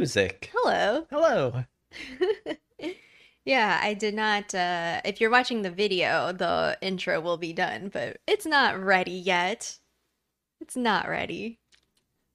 music. 0.00 0.50
Hello. 0.54 1.06
Hello. 1.10 1.64
Yeah, 3.46 3.80
I 3.82 3.94
did 3.94 4.14
not. 4.14 4.54
Uh, 4.54 5.00
if 5.02 5.18
you're 5.18 5.30
watching 5.30 5.62
the 5.62 5.70
video, 5.70 6.30
the 6.30 6.76
intro 6.82 7.20
will 7.20 7.38
be 7.38 7.54
done, 7.54 7.88
but 7.92 8.18
it's 8.26 8.44
not 8.44 8.78
ready 8.78 9.12
yet. 9.12 9.78
It's 10.60 10.76
not 10.76 11.08
ready. 11.08 11.58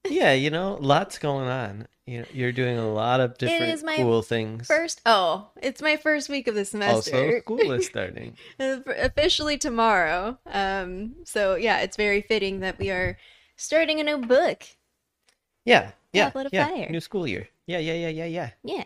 Yeah, 0.04 0.34
you 0.34 0.50
know, 0.56 0.78
lots 0.82 1.20
going 1.20 1.48
on. 1.48 1.88
You 2.08 2.20
know, 2.20 2.26
you're 2.34 2.52
doing 2.52 2.80
a 2.80 2.92
lot 2.92 3.20
of 3.20 3.38
different 3.38 3.82
cool 3.98 4.24
things. 4.24 4.66
First, 4.66 5.02
oh, 5.06 5.50
it's 5.62 5.82
my 5.82 5.96
first 5.96 6.28
week 6.28 6.48
of 6.48 6.56
the 6.56 6.66
semester. 6.66 7.16
also, 7.16 7.40
school 7.40 7.72
is 7.72 7.86
starting. 7.94 8.36
Uh, 8.60 8.80
officially 8.98 9.60
tomorrow. 9.60 10.40
Um, 10.48 11.16
so 11.24 11.56
yeah, 11.56 11.82
it's 11.82 11.98
very 11.98 12.22
fitting 12.22 12.62
that 12.62 12.80
we 12.80 12.90
are 12.90 13.18
starting 13.58 14.00
a 14.00 14.04
new 14.04 14.18
book. 14.18 14.64
Yeah, 15.66 15.92
yeah, 16.16 16.26
Tablet 16.26 16.48
of 16.48 16.54
yeah. 16.54 16.68
Fire. 16.68 16.90
New 16.90 17.00
school 17.00 17.28
year. 17.28 17.48
Yeah, 17.68 17.80
yeah, 17.80 17.94
yeah, 17.94 18.10
yeah, 18.10 18.26
yeah. 18.26 18.50
Yeah. 18.64 18.84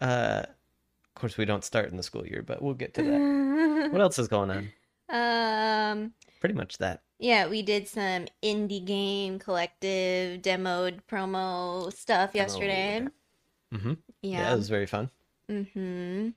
Uh, 0.00 0.42
of 0.44 1.14
course, 1.14 1.36
we 1.36 1.44
don't 1.44 1.64
start 1.64 1.90
in 1.90 1.96
the 1.96 2.02
school 2.02 2.26
year, 2.26 2.42
but 2.42 2.62
we'll 2.62 2.74
get 2.74 2.94
to 2.94 3.02
that. 3.02 3.88
what 3.92 4.00
else 4.00 4.18
is 4.18 4.28
going 4.28 4.50
on? 4.50 4.68
um, 5.10 6.12
Pretty 6.40 6.54
much 6.54 6.78
that. 6.78 7.02
yeah, 7.18 7.48
we 7.48 7.62
did 7.62 7.88
some 7.88 8.26
indie 8.42 8.84
game 8.84 9.38
collective 9.38 10.42
demoed 10.42 11.00
promo 11.10 11.92
stuff 11.92 12.34
yesterday. 12.34 13.06
Mm-hmm. 13.74 13.94
Yeah. 14.22 14.38
Yeah. 14.40 14.52
it 14.52 14.56
was 14.56 14.68
very 14.68 14.86
fun. 14.86 15.10
Mm-hmm. 15.50 16.28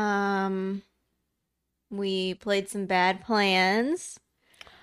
Um, 0.00 0.82
we 1.90 2.34
played 2.34 2.68
some 2.68 2.86
bad 2.86 3.24
plans. 3.24 4.18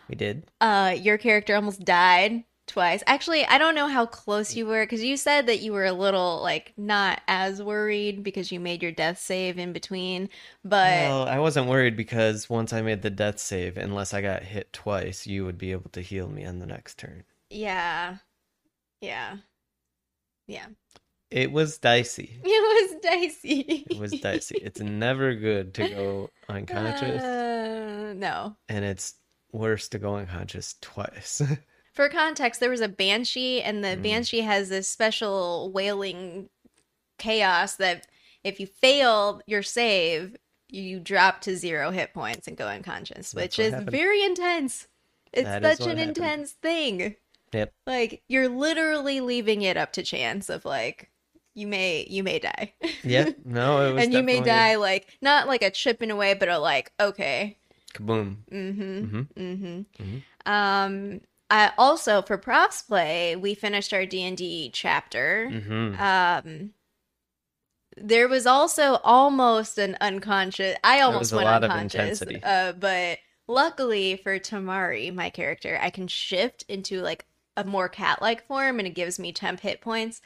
We 0.09 0.15
did. 0.15 0.43
Uh, 0.61 0.95
your 0.97 1.17
character 1.17 1.55
almost 1.55 1.83
died 1.83 2.43
twice. 2.67 3.01
Actually, 3.07 3.45
I 3.45 3.57
don't 3.57 3.73
know 3.75 3.87
how 3.87 4.05
close 4.05 4.55
you 4.55 4.65
were 4.67 4.83
because 4.83 5.03
you 5.03 5.17
said 5.17 5.47
that 5.47 5.61
you 5.61 5.73
were 5.73 5.85
a 5.85 5.93
little 5.93 6.39
like 6.41 6.73
not 6.77 7.21
as 7.27 7.61
worried 7.63 8.23
because 8.23 8.51
you 8.51 8.59
made 8.59 8.83
your 8.83 8.91
death 8.91 9.19
save 9.19 9.57
in 9.57 9.73
between. 9.73 10.29
But 10.63 10.91
well, 10.91 11.27
I 11.27 11.39
wasn't 11.39 11.67
worried 11.67 11.95
because 11.97 12.49
once 12.49 12.73
I 12.73 12.81
made 12.81 13.01
the 13.01 13.09
death 13.09 13.39
save, 13.39 13.77
unless 13.77 14.13
I 14.13 14.21
got 14.21 14.43
hit 14.43 14.71
twice, 14.73 15.25
you 15.25 15.45
would 15.45 15.57
be 15.57 15.71
able 15.71 15.89
to 15.91 16.01
heal 16.01 16.27
me 16.27 16.45
on 16.45 16.59
the 16.59 16.65
next 16.67 16.97
turn. 16.99 17.23
yeah, 17.49 18.17
yeah, 19.01 19.37
yeah. 20.47 20.65
It 21.29 21.51
was 21.51 21.77
dicey. 21.77 22.39
It 22.43 22.91
was 22.91 23.01
dicey. 23.01 23.85
It 23.89 23.99
was 23.99 24.11
dicey. 24.13 24.59
It's 24.61 24.79
never 24.79 25.33
good 25.35 25.73
to 25.75 25.89
go 25.89 26.29
unconscious, 26.49 27.21
Uh, 27.21 28.13
no. 28.15 28.55
and 28.69 28.85
it's 28.85 29.15
worse 29.51 29.89
to 29.89 29.99
go 29.99 30.15
unconscious 30.15 30.75
twice. 30.81 31.41
For 31.97 32.09
context, 32.09 32.59
there 32.59 32.69
was 32.69 32.79
a 32.79 32.87
banshee, 32.87 33.59
and 33.59 33.83
the 33.83 33.97
Mm. 33.97 34.03
banshee 34.03 34.41
has 34.41 34.69
this 34.69 34.87
special 34.87 35.71
wailing 35.73 36.47
chaos 37.17 37.75
that 37.77 38.05
if 38.43 38.59
you 38.59 38.67
fail 38.67 39.41
your 39.47 39.63
save, 39.63 40.37
you 40.69 40.99
drop 40.99 41.41
to 41.41 41.57
zero 41.57 41.89
hit 41.89 42.13
points 42.13 42.47
and 42.47 42.55
go 42.55 42.67
unconscious, 42.67 43.31
That's 43.31 43.33
which 43.33 43.59
is 43.59 43.71
happened. 43.73 43.89
very 43.89 44.23
intense. 44.23 44.87
It's 45.33 45.45
That 45.45 45.63
such 45.63 45.87
an 45.87 45.97
happened. 45.97 46.17
intense 46.19 46.51
thing. 46.51 47.15
Yep. 47.51 47.73
Like 47.87 48.21
you're 48.27 48.47
literally 48.47 49.19
leaving 49.19 49.63
it 49.63 49.75
up 49.75 49.91
to 49.93 50.03
chance 50.03 50.49
of 50.49 50.65
like 50.65 51.09
you 51.55 51.65
may 51.65 52.05
you 52.07 52.21
may 52.21 52.37
die. 52.37 52.75
yeah, 53.03 53.31
no, 53.43 53.81
it 53.89 53.93
was 53.95 54.03
and 54.03 54.13
you 54.13 54.21
may 54.21 54.39
die 54.41 54.75
like 54.75 55.17
not 55.19 55.47
like 55.47 55.63
a 55.63 55.71
chipping 55.71 56.11
away, 56.11 56.35
but 56.35 56.47
a 56.47 56.59
like 56.59 56.91
okay, 56.99 57.57
Kaboom. 57.95 58.37
Mm-hmm. 58.51 59.05
hmm 59.05 59.21
Mm-hmm. 59.35 60.03
Mhm. 60.03 60.21
Um. 60.45 61.21
I 61.49 61.71
also 61.77 62.21
for 62.21 62.37
props 62.37 62.81
play, 62.81 63.35
we 63.35 63.53
finished 63.53 63.93
our 63.93 64.05
D 64.05 64.23
and 64.23 64.37
D 64.37 64.69
chapter. 64.73 65.49
hmm 65.49 65.95
Um. 65.99 66.71
There 67.99 68.27
was 68.27 68.45
also 68.45 68.99
almost 69.03 69.77
an 69.79 69.97
unconscious. 69.99 70.77
I 70.83 71.01
almost 71.01 71.19
was 71.19 71.31
a 71.33 71.35
went 71.37 71.45
lot 71.47 71.63
of 71.63 71.71
unconscious. 71.71 72.21
intensity. 72.21 72.43
Uh, 72.43 72.73
but 72.73 73.17
luckily 73.47 74.17
for 74.17 74.37
Tamari, 74.37 75.11
my 75.13 75.29
character, 75.31 75.79
I 75.81 75.89
can 75.89 76.07
shift 76.07 76.63
into 76.67 77.01
like 77.01 77.25
a 77.55 77.63
more 77.63 77.89
cat-like 77.89 78.45
form, 78.45 78.77
and 78.77 78.87
it 78.87 78.93
gives 78.93 79.17
me 79.17 79.31
temp 79.31 79.61
hit 79.61 79.81
points. 79.81 80.21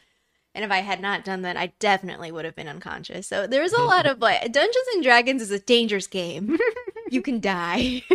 And 0.54 0.66
if 0.66 0.72
I 0.72 0.80
had 0.80 1.00
not 1.00 1.24
done 1.24 1.44
that, 1.44 1.56
I 1.56 1.68
definitely 1.80 2.30
would 2.30 2.44
have 2.44 2.58
been 2.58 2.68
unconscious. 2.68 3.26
So 3.26 3.48
there's 3.48 3.72
a 3.72 3.82
lot 3.84 4.06
of 4.06 4.20
like 4.20 4.42
Dungeons 4.52 4.88
and 4.94 5.02
Dragons 5.02 5.42
is 5.42 5.52
a 5.52 5.60
dangerous 5.60 6.08
game. 6.08 6.58
you 7.10 7.22
can 7.22 7.40
die. 7.40 8.04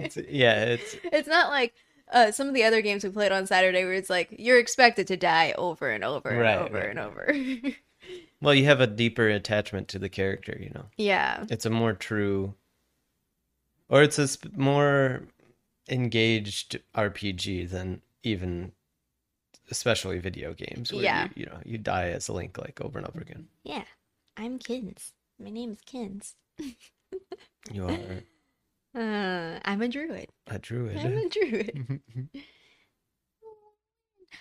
It's, 0.00 0.16
yeah, 0.28 0.64
it's 0.64 0.96
it's 1.04 1.28
not 1.28 1.50
like 1.50 1.74
uh, 2.12 2.30
some 2.30 2.48
of 2.48 2.54
the 2.54 2.64
other 2.64 2.80
games 2.82 3.04
we 3.04 3.10
played 3.10 3.32
on 3.32 3.46
Saturday 3.46 3.84
where 3.84 3.94
it's 3.94 4.10
like 4.10 4.34
you're 4.38 4.58
expected 4.58 5.06
to 5.08 5.16
die 5.16 5.54
over 5.58 5.90
and 5.90 6.04
over 6.04 6.28
and 6.30 6.40
Right, 6.40 6.58
over 6.58 6.74
right, 6.78 6.90
and 6.90 6.98
over. 6.98 7.34
well, 8.40 8.54
you 8.54 8.64
have 8.66 8.80
a 8.80 8.86
deeper 8.86 9.28
attachment 9.28 9.88
to 9.88 9.98
the 9.98 10.08
character. 10.08 10.56
You 10.60 10.70
know, 10.74 10.86
yeah. 10.96 11.44
it's 11.50 11.66
a 11.66 11.70
more 11.70 11.92
true, 11.92 12.54
or 13.88 14.02
it's 14.02 14.18
a 14.18 14.28
sp- 14.28 14.56
more 14.56 15.22
engaged 15.88 16.78
RPG 16.94 17.70
than 17.70 18.02
even, 18.22 18.72
especially 19.70 20.18
video 20.18 20.52
games. 20.54 20.92
Where 20.92 21.02
Yeah. 21.02 21.24
you, 21.24 21.30
you 21.36 21.46
know 21.46 21.58
you 21.64 21.78
die 21.78 22.08
as 22.10 22.28
a 22.28 22.32
link 22.32 22.58
like 22.58 22.80
over 22.80 22.98
and 22.98 23.06
over 23.06 23.20
again. 23.20 23.48
Yeah. 23.64 23.84
I'm 24.36 24.58
Kins. 24.58 25.12
My 25.42 25.50
name 25.50 25.72
is 25.72 25.80
Kins. 25.84 26.34
You 27.72 27.84
are 27.86 27.98
Uh, 28.98 29.58
I'm 29.64 29.80
a 29.82 29.88
druid. 29.88 30.28
a 30.48 30.54
I'm 30.54 30.60
druid. 30.60 30.96
a 30.96 31.28
druid. 31.28 32.00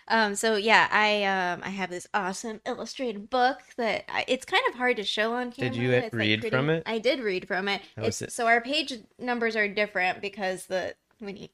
Um, 0.09 0.35
so 0.35 0.56
yeah, 0.56 0.88
I 0.91 1.23
um 1.25 1.62
I 1.63 1.69
have 1.69 1.90
this 1.90 2.07
awesome 2.13 2.62
illustrated 2.66 3.29
book 3.29 3.59
that 3.78 4.06
I, 4.09 4.23
it's 4.28 4.45
kind 4.45 4.63
of 4.69 4.75
hard 4.75 4.95
to 4.97 5.03
show 5.03 5.34
on 5.34 5.51
camera. 5.51 5.72
Did 5.72 5.81
you 5.81 5.91
It's, 5.91 6.03
like, 6.06 6.13
read 6.13 6.41
pretty- 6.41 6.56
from 6.56 6.69
it? 6.69 6.84
I 6.85 7.00
did 7.00 7.19
read 7.19 7.45
from 7.47 7.68
it. 7.68 7.81
How 7.97 8.03
It's, 8.03 8.22
it? 8.22 8.31
so 8.31 8.47
our 8.47 8.62
page 8.62 8.94
numbers 9.19 9.56
are 9.57 9.68
different 9.68 10.22
because 10.22 10.68
the 10.68 10.95
when 11.19 11.35
you 11.35 11.47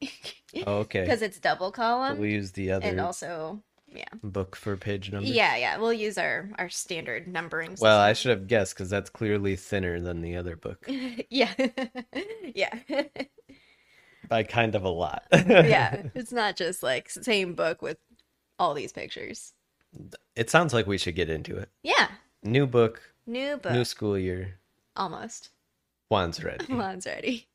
oh, 0.68 0.80
okay. 0.80 1.02
because 1.04 1.22
it's 1.24 1.40
double 1.40 1.72
column 1.72 2.20
We'll 2.20 2.30
use 2.30 2.52
the 2.52 2.72
other 2.72 2.86
and 2.86 3.00
also 3.00 3.64
yeah 3.96 4.06
book 4.24 4.56
for 4.56 4.76
page 4.78 5.12
numbers. 5.12 5.30
yeah 5.32 5.56
yeah 5.56 5.78
we'll 5.78 5.94
use 5.94 6.18
our 6.18 6.50
our 6.58 6.70
standard 6.70 7.28
numbering. 7.28 7.76
Well, 7.80 8.00
I 8.00 8.14
should 8.14 8.32
have 8.32 8.48
guessed 8.48 8.76
because 8.76 8.90
that's 8.90 9.10
clearly 9.10 9.56
thinner 9.56 10.00
than 10.00 10.22
the 10.22 10.36
other 10.36 10.56
book 10.56 10.86
yeah 11.30 11.54
yeah 12.56 12.78
by 14.30 14.44
kind 14.44 14.74
of 14.76 14.84
a 14.84 14.90
lot. 14.90 15.24
yeah. 15.32 16.04
It's 16.16 16.32
not 16.32 16.56
just 16.56 16.82
like 16.82 17.10
same 17.10 17.56
book 17.56 17.82
with 17.82 17.98
all 18.58 18.74
these 18.74 18.94
pictures. 18.94 19.54
It 20.36 20.50
sounds 20.50 20.74
like 20.74 20.88
we 20.88 20.98
should 20.98 21.16
get 21.16 21.30
into 21.30 21.58
it. 21.58 21.70
Yeah, 21.84 22.08
New 22.42 22.66
book, 22.66 23.02
new 23.28 23.58
book 23.58 23.74
new 23.74 23.86
school 23.86 24.18
year. 24.18 24.60
almost. 24.96 25.50
Juan's 26.10 26.44
ready. 26.44 26.66
Juan's 26.66 27.06
ready. 27.06 27.48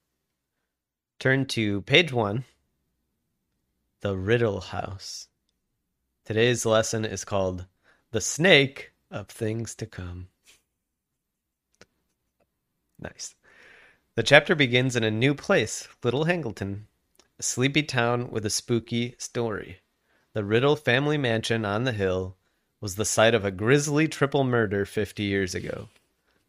Turn 1.18 1.46
to 1.46 1.80
page 1.82 2.12
one 2.12 2.44
The 4.02 4.16
Riddle 4.16 4.60
House. 4.60 5.27
Today's 6.28 6.66
lesson 6.66 7.06
is 7.06 7.24
called 7.24 7.64
The 8.10 8.20
Snake 8.20 8.92
of 9.10 9.28
Things 9.28 9.74
to 9.76 9.86
Come. 9.86 10.28
Nice. 13.00 13.34
The 14.14 14.22
chapter 14.22 14.54
begins 14.54 14.94
in 14.94 15.04
a 15.04 15.10
new 15.10 15.34
place, 15.34 15.88
Little 16.04 16.24
Hangleton, 16.24 16.86
a 17.38 17.42
sleepy 17.42 17.82
town 17.82 18.30
with 18.30 18.44
a 18.44 18.50
spooky 18.50 19.14
story. 19.16 19.78
The 20.34 20.44
Riddle 20.44 20.76
family 20.76 21.16
mansion 21.16 21.64
on 21.64 21.84
the 21.84 21.92
hill 21.92 22.36
was 22.78 22.96
the 22.96 23.06
site 23.06 23.32
of 23.32 23.46
a 23.46 23.50
grisly 23.50 24.06
triple 24.06 24.44
murder 24.44 24.84
50 24.84 25.22
years 25.22 25.54
ago. 25.54 25.88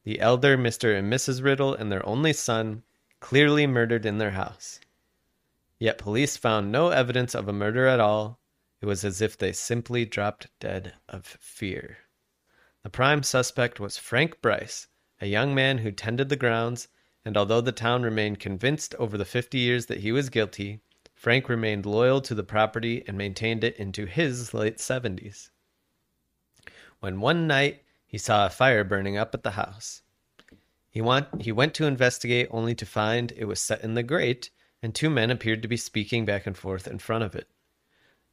The 0.03 0.19
elder 0.19 0.57
Mr. 0.57 0.93
and 0.99 1.09
Mrs. 1.09 1.41
Riddle 1.41 1.73
and 1.73 1.89
their 1.89 2.05
only 2.05 2.33
son 2.33 2.83
clearly 3.21 3.65
murdered 3.65 4.05
in 4.05 4.17
their 4.17 4.31
house. 4.31 4.81
Yet 5.79 5.97
police 5.97 6.35
found 6.35 6.69
no 6.69 6.89
evidence 6.89 7.33
of 7.33 7.47
a 7.47 7.53
murder 7.53 7.87
at 7.87 8.01
all. 8.01 8.38
It 8.81 8.85
was 8.85 9.03
as 9.03 9.21
if 9.21 9.37
they 9.37 9.51
simply 9.51 10.05
dropped 10.05 10.47
dead 10.59 10.93
of 11.07 11.25
fear. 11.25 11.97
The 12.83 12.89
prime 12.89 13.23
suspect 13.23 13.79
was 13.79 13.97
Frank 13.97 14.41
Bryce, 14.41 14.87
a 15.19 15.27
young 15.27 15.53
man 15.53 15.79
who 15.79 15.91
tended 15.91 16.29
the 16.29 16.35
grounds, 16.37 16.87
and 17.25 17.35
although 17.35 17.61
the 17.61 17.73
town 17.73 18.03
remained 18.03 18.39
convinced 18.39 18.95
over 18.95 19.17
the 19.17 19.25
50 19.25 19.57
years 19.57 19.87
that 19.87 19.99
he 19.99 20.11
was 20.11 20.29
guilty, 20.29 20.79
Frank 21.13 21.49
remained 21.49 21.85
loyal 21.85 22.21
to 22.21 22.33
the 22.33 22.43
property 22.43 23.03
and 23.05 23.17
maintained 23.17 23.65
it 23.65 23.75
into 23.75 24.05
his 24.05 24.53
late 24.53 24.77
70s. 24.77 25.49
When 27.01 27.19
one 27.19 27.45
night 27.45 27.83
he 28.05 28.17
saw 28.17 28.45
a 28.45 28.49
fire 28.49 28.85
burning 28.85 29.17
up 29.17 29.33
at 29.33 29.43
the 29.43 29.51
house, 29.51 30.01
he, 30.89 31.01
want, 31.01 31.41
he 31.41 31.51
went 31.51 31.73
to 31.75 31.85
investigate 31.85 32.47
only 32.51 32.73
to 32.75 32.85
find 32.85 33.33
it 33.33 33.45
was 33.45 33.59
set 33.59 33.83
in 33.83 33.95
the 33.95 34.03
grate, 34.03 34.49
and 34.81 34.95
two 34.95 35.09
men 35.09 35.29
appeared 35.29 35.61
to 35.61 35.67
be 35.67 35.75
speaking 35.75 36.23
back 36.23 36.47
and 36.47 36.57
forth 36.57 36.87
in 36.87 36.99
front 36.99 37.25
of 37.25 37.35
it, 37.35 37.49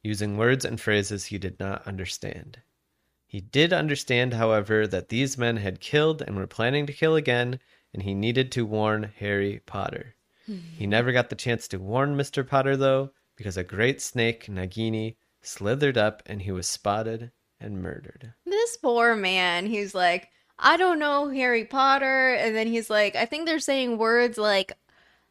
using 0.07 0.37
words 0.37 0.63
and 0.63 0.79
phrases 0.79 1.25
he 1.25 1.37
did 1.37 1.59
not 1.59 1.85
understand. 1.85 2.61
He 3.27 3.41
did 3.41 3.73
understand, 3.73 4.33
however, 4.33 4.87
that 4.87 5.09
these 5.09 5.37
men 5.37 5.57
had 5.57 5.81
killed 5.81 6.21
and 6.21 6.37
were 6.37 6.47
planning 6.47 6.85
to 6.85 6.93
kill 6.93 7.17
again, 7.17 7.59
and 7.93 8.03
he 8.03 8.13
needed 8.13 8.51
to 8.53 8.65
warn 8.65 9.11
Harry 9.17 9.61
Potter. 9.65 10.15
He 10.45 10.85
hmm. 10.85 10.89
never 10.89 11.11
got 11.11 11.29
the 11.29 11.35
chance 11.35 11.67
to 11.67 11.77
warn 11.77 12.15
Mr. 12.15 12.47
Potter, 12.47 12.77
though, 12.77 13.11
because 13.35 13.57
a 13.57 13.65
great 13.65 14.01
snake, 14.01 14.45
Nagini, 14.45 15.17
slithered 15.41 15.97
up 15.97 16.23
and 16.25 16.41
he 16.41 16.51
was 16.51 16.67
spotted 16.67 17.31
and 17.59 17.81
murdered. 17.81 18.33
This 18.45 18.77
poor 18.77 19.13
man, 19.15 19.65
he's 19.65 19.93
like, 19.93 20.29
I 20.57 20.77
don't 20.77 20.99
know 20.99 21.29
Harry 21.29 21.65
Potter. 21.65 22.33
And 22.33 22.55
then 22.55 22.67
he's 22.67 22.89
like, 22.89 23.17
I 23.17 23.25
think 23.25 23.45
they're 23.45 23.59
saying 23.59 23.97
words 23.97 24.37
like 24.37 24.71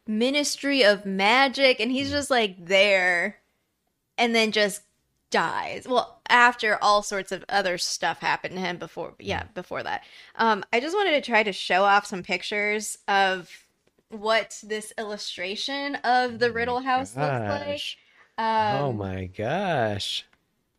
Ministry 0.05 0.83
of 0.83 1.05
Magic. 1.05 1.79
And 1.79 1.91
he's 1.91 2.09
hmm. 2.09 2.13
just 2.13 2.29
like 2.29 2.63
there 2.63 3.37
and 4.17 4.33
then 4.35 4.51
just 4.51 4.81
dies. 5.29 5.85
Well, 5.87 6.21
after 6.29 6.77
all 6.81 7.01
sorts 7.03 7.31
of 7.31 7.43
other 7.49 7.77
stuff 7.77 8.19
happened 8.19 8.55
to 8.55 8.61
him 8.61 8.77
before, 8.77 9.13
yeah, 9.19 9.43
before 9.53 9.83
that. 9.83 10.03
Um, 10.35 10.63
I 10.71 10.79
just 10.79 10.95
wanted 10.95 11.11
to 11.11 11.21
try 11.31 11.43
to 11.43 11.51
show 11.53 11.83
off 11.83 12.05
some 12.05 12.23
pictures 12.23 12.97
of 13.07 13.49
what 14.09 14.59
this 14.63 14.93
illustration 14.97 15.95
of 15.95 16.39
the 16.39 16.51
Riddle 16.51 16.79
House 16.79 17.15
looks 17.15 17.27
like. 17.27 17.81
Um, 18.37 18.81
oh 18.83 18.93
my 18.93 19.25
gosh. 19.25 20.25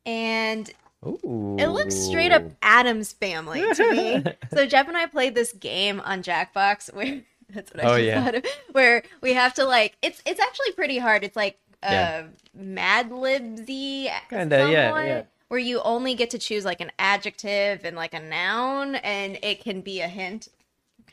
And 0.07 0.71
Ooh. 1.07 1.57
It 1.59 1.69
looks 1.69 1.95
straight 1.95 2.33
up 2.33 2.43
Addams 2.63 3.13
family 3.13 3.61
to 3.75 3.93
me. 3.93 4.25
so 4.53 4.67
Jeff 4.67 4.89
and 4.89 4.97
I 4.97 5.07
played 5.07 5.35
this 5.35 5.53
game 5.53 6.01
on 6.01 6.23
Jackbox 6.23 6.93
where 6.95 7.21
that's 7.51 7.73
what 7.73 7.85
I 7.85 7.93
Oh, 7.93 7.97
yeah. 7.97 8.25
thought 8.25 8.35
of. 8.37 8.45
Where 8.73 9.03
we 9.21 9.35
have 9.35 9.55
to 9.55 9.65
like 9.65 9.97
it's 10.03 10.23
it's 10.27 10.41
actually 10.41 10.73
pretty 10.73 10.99
hard. 10.99 11.23
It's 11.25 11.37
like 11.37 11.59
uh 11.83 11.91
Yeah. 11.91 12.27
Mad 12.55 13.11
Libsy 13.11 14.11
Kinda, 14.31 14.69
yeah, 14.71 15.05
yeah. 15.05 15.23
Where 15.49 15.61
you 15.61 15.81
only 15.81 16.15
get 16.15 16.31
to 16.31 16.39
choose 16.39 16.65
like 16.65 16.81
an 16.81 16.91
adjective 16.99 17.85
and 17.85 17.97
like 17.97 18.15
a 18.15 18.21
noun 18.21 18.97
and 18.97 19.39
it 19.43 19.63
can 19.63 19.81
be 19.81 20.01
a 20.01 20.09
hint. 20.09 20.49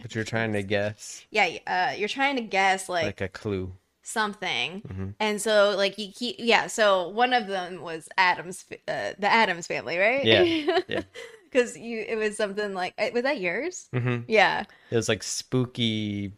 But 0.01 0.13
you're 0.13 0.23
trying 0.25 0.53
to 0.53 0.63
guess 0.63 1.25
Yeah, 1.31 1.57
uh 1.67 1.94
you're 1.97 2.09
trying 2.09 2.35
to 2.35 2.41
guess 2.41 2.89
like, 2.89 3.06
like 3.06 3.21
a 3.21 3.29
clue. 3.29 3.73
something. 4.01 4.81
Mhm. 4.81 5.13
And 5.19 5.41
so 5.41 5.73
like 5.77 5.97
you 5.97 6.12
keep 6.13 6.35
yeah, 6.39 6.67
so 6.67 7.07
one 7.09 7.31
of 7.33 7.47
them 7.47 7.81
was 7.81 8.09
Addams 8.17 8.65
uh, 8.88 9.13
the 9.17 9.31
Addams 9.31 9.67
family, 9.67 9.97
right? 9.97 10.25
Yeah, 10.25 10.44
yeah. 10.88 11.03
Cuz 11.51 11.77
you 11.77 12.03
it 12.07 12.17
was 12.17 12.35
something 12.35 12.73
like 12.73 12.94
uh, 12.97 13.09
was 13.13 13.23
that 13.23 13.39
yours? 13.39 13.88
hmm 13.94 14.19
Yeah, 14.27 14.63
It 14.91 14.95
was 14.95 15.07
like 15.07 15.23
spooky. 15.23 16.33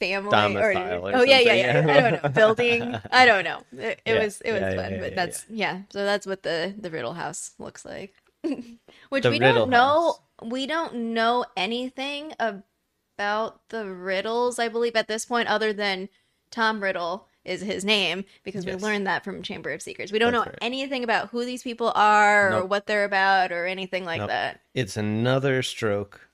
Family 0.00 0.30
Domicile 0.30 1.08
or 1.08 1.14
Oh 1.14 1.22
yeah, 1.22 1.40
yeah, 1.40 1.54
yeah. 1.54 1.72
something, 1.74 1.88
I 1.88 2.00
don't 2.00 2.12
know. 2.12 2.30
Building. 2.34 3.00
I 3.10 3.26
don't 3.26 3.44
know. 3.44 3.62
It, 3.78 4.00
it 4.04 4.14
Yeah, 4.14 4.20
was 4.22 4.40
it 4.42 4.52
was 4.52 4.60
yeah, 4.60 4.70
yeah, 4.70 4.74
fun, 4.74 4.90
yeah, 4.90 5.00
but 5.00 5.14
yeah, 5.14 5.16
that's 5.16 5.46
yeah. 5.48 5.82
So 5.90 6.04
that's 6.04 6.26
what 6.26 6.42
the 6.42 6.74
the 6.78 6.90
Riddle 6.90 7.14
House 7.14 7.52
looks 7.58 7.84
like. 7.84 8.14
Which 9.10 9.22
The 9.22 9.30
we 9.30 9.38
Riddle 9.38 9.66
don't 9.66 9.70
know. 9.70 10.08
House. 10.08 10.20
We 10.42 10.66
don't 10.66 10.94
know 11.14 11.44
anything 11.56 12.32
about 12.38 13.68
the 13.68 13.86
riddles, 13.86 14.58
I 14.58 14.68
believe, 14.68 14.96
at 14.96 15.08
this 15.08 15.24
point, 15.24 15.48
other 15.48 15.72
than 15.72 16.08
Tom 16.50 16.82
Riddle 16.82 17.28
is 17.44 17.60
his 17.60 17.84
name 17.84 18.24
because 18.42 18.64
Yes. 18.64 18.74
we 18.74 18.82
learned 18.82 19.06
that 19.06 19.24
from 19.24 19.42
Chamber 19.42 19.70
of 19.70 19.82
Secrets. 19.82 20.12
We 20.12 20.18
don't 20.18 20.32
That's 20.32 20.46
know 20.46 20.50
right. 20.50 20.58
anything 20.60 21.04
about 21.04 21.28
who 21.30 21.44
these 21.44 21.62
people 21.62 21.92
are 21.94 22.54
or 22.54 22.64
what 22.66 22.86
they're 22.86 23.04
about 23.04 23.52
or 23.52 23.66
anything 23.66 24.04
like 24.04 24.20
Nope. 24.20 24.30
that. 24.30 24.60
It's 24.74 24.96
another 24.96 25.62
stroke 25.62 26.28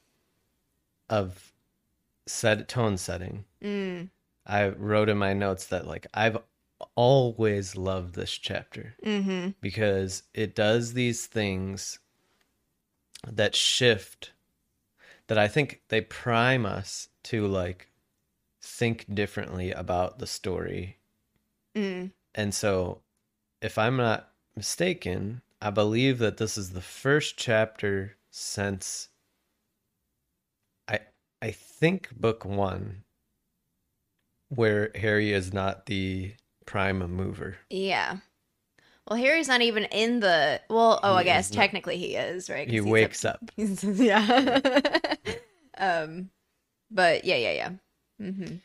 of 1.08 1.50
set 2.31 2.69
tone 2.69 2.97
setting. 2.97 3.44
Mm, 3.62 4.09
I 4.47 4.69
wrote 4.69 5.09
in 5.09 5.19
my 5.19 5.32
notes 5.32 5.67
that 5.67 5.87
like 5.87 6.06
I've 6.15 6.38
always 6.94 7.77
loved 7.77 8.15
this 8.15 8.32
chapter 8.32 8.94
mm-hmm. 9.05 9.50
because 9.61 10.23
it 10.35 10.55
does 10.55 10.94
these 10.94 11.27
things 11.27 11.99
that 13.27 13.55
shift 13.55 14.32
that 15.27 15.38
I 15.38 15.47
think 15.47 15.82
they 15.88 16.00
prime 16.00 16.65
us 16.67 17.09
to 17.25 17.47
like 17.47 17.91
think 18.61 19.06
differently 19.15 19.73
about 19.73 20.19
the 20.19 20.27
story. 20.27 20.99
Mm. 21.77 22.12
And 22.35 22.55
so 22.55 23.03
if 23.61 23.79
I'm 23.79 23.97
not 23.97 24.31
mistaken, 24.56 25.43
I 25.61 25.71
believe 25.71 26.19
that 26.19 26.38
this 26.38 26.56
is 26.56 26.71
the 26.71 26.81
first 26.81 27.37
chapter 27.37 28.17
since 28.31 29.09
I 31.42 31.50
think 31.52 32.10
book 32.19 32.44
1 32.44 33.02
where 34.48 34.90
Harry 34.94 35.32
is 35.32 35.52
not 35.52 35.87
the 35.87 36.34
prime 36.66 36.98
mover. 36.98 37.56
Yeah. 37.70 38.19
Well, 39.08 39.19
Harry's 39.19 39.48
not 39.48 39.62
even 39.62 39.84
in 39.87 40.20
the. 40.20 40.60
Well, 40.69 41.00
oh, 41.02 41.14
He 41.14 41.20
I 41.20 41.25
guess 41.25 41.50
technically 41.50 41.96
he 41.96 42.16
is, 42.16 42.50
right? 42.50 42.69
He 42.69 42.81
wakes 42.81 43.25
up. 43.25 43.40
he's- 43.56 43.82
yeah. 43.84 45.14
um, 45.78 46.31
but 46.90 47.25
yeah, 47.25 47.37
yeah, 47.37 47.52
yeah. 47.52 47.70
Mm-hmm. 48.20 48.56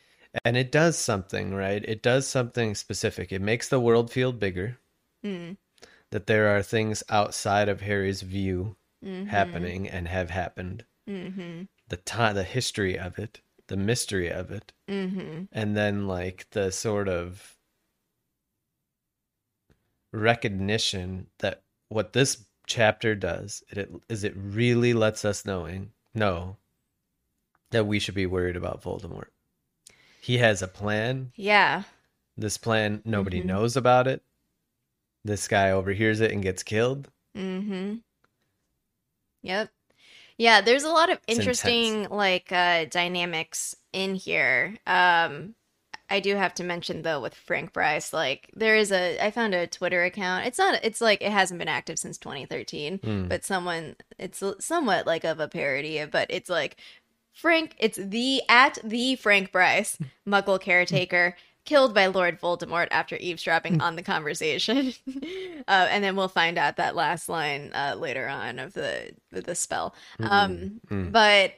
And 0.44 0.57
it 0.57 0.71
does 0.71 0.98
something, 0.98 1.54
right? 1.56 1.83
It 1.88 2.01
does 2.04 2.28
something 2.28 2.75
specific. 2.75 3.31
It 3.31 3.42
makes 3.42 3.69
the 3.69 3.80
world 3.80 4.12
feel 4.12 4.31
bigger. 4.33 4.78
Mm. 5.24 5.57
That 6.12 6.28
there 6.28 6.56
are 6.56 6.62
things 6.62 7.04
outside 7.10 7.69
of 7.69 7.81
Harry's 7.81 8.21
view 8.21 8.75
Mm-hmm. 9.06 9.25
happening 9.28 9.88
and 9.88 10.07
have 10.07 10.31
happened. 10.31 10.83
Mm-hmm. 11.07 11.63
The 11.90 11.98
time, 11.98 12.36
the 12.36 12.44
history 12.44 12.98
of 12.98 13.20
it, 13.20 13.42
the 13.68 13.78
mystery 13.78 14.30
of 14.30 14.52
it, 14.52 14.72
Mm-hmm. 14.88 15.44
and 15.52 15.76
then 15.78 16.08
like 16.08 16.48
the 16.52 16.72
sort 16.72 17.08
of 17.08 17.56
recognition 20.12 21.28
that 21.40 21.62
what 21.90 22.14
this 22.14 22.46
chapter 22.68 23.14
does 23.16 23.64
it 23.70 23.92
is 24.10 24.24
it 24.24 24.34
really 24.36 24.94
lets 24.94 25.24
us 25.26 25.46
knowing 25.46 25.92
know 26.14 26.58
that 27.72 27.86
we 27.86 28.00
should 28.00 28.16
be 28.16 28.26
worried 28.26 28.56
about 28.56 28.81
Voldemort. 28.81 29.28
He 30.22 30.38
has 30.38 30.62
a 30.62 30.68
plan. 30.68 31.31
Yeah. 31.36 31.84
This 32.38 32.58
plan 32.58 33.02
nobody 33.06 33.42
Mhm. 33.42 33.46
knows 33.46 33.76
about 33.78 34.08
it. 34.08 34.24
This 35.24 35.48
guy 35.48 35.72
overhears 35.72 36.22
it 36.22 36.31
and 36.31 36.42
gets 36.42 36.64
killed. 36.64 37.10
Mm-hmm. 37.36 37.96
Yep. 39.42 39.70
Yeah, 40.38 40.62
there's 40.62 40.84
a 40.84 40.90
lot 40.90 41.10
of 41.10 41.20
interesting 41.28 42.10
like 42.10 42.52
uh 42.52 42.86
dynamics 42.86 43.76
in 43.94 44.16
here. 44.16 44.76
Um 44.86 45.56
I 46.10 46.20
do 46.20 46.36
have 46.36 46.54
to 46.56 46.64
mention 46.64 47.02
though 47.02 47.20
with 47.20 47.34
Frank 47.34 47.74
Bryce, 47.74 48.14
like 48.14 48.52
there 48.54 48.76
is 48.76 48.92
a 48.92 49.18
I 49.26 49.32
found 49.32 49.56
a 49.56 49.66
Twitter 49.68 50.04
account. 50.04 50.46
It's 50.46 50.58
not 50.60 50.80
it's 50.84 51.02
like 51.02 51.22
it 51.22 51.32
hasn't 51.32 51.58
been 51.60 51.68
active 51.68 51.98
since 51.98 52.18
2013, 52.18 53.00
Hmm. 53.00 53.28
but 53.28 53.44
someone 53.46 53.96
it's 54.20 54.44
somewhat 54.60 55.08
like 55.08 55.24
of 55.24 55.40
a 55.40 55.48
parody, 55.48 56.04
but 56.06 56.28
it's 56.30 56.50
like 56.50 56.78
Frank 57.33 57.76
it's 57.80 57.98
the 57.98 58.42
at 58.50 58.78
the 58.83 59.16
Frank 59.16 59.52
Bryce, 59.52 59.98
Muggle 60.28 60.59
caretaker 60.62 61.36
killed 61.66 61.94
by 61.94 62.07
Lord 62.07 62.40
Voldemort 62.40 62.88
after 62.92 63.18
eavesdropping 63.18 63.81
on 63.81 63.95
the 63.95 64.04
conversation. 64.04 64.94
uh, 65.68 65.88
and 65.90 66.04
then 66.04 66.16
we'll 66.16 66.28
find 66.28 66.57
out 66.57 66.78
that 66.78 66.95
last 66.95 67.28
line 67.30 67.72
uh, 67.74 67.95
later 67.98 68.28
on 68.28 68.60
of 68.60 68.74
the 68.74 69.12
the 69.31 69.56
spell. 69.56 69.95
Um, 70.22 70.80
Mm. 70.90 71.12
But 71.12 71.54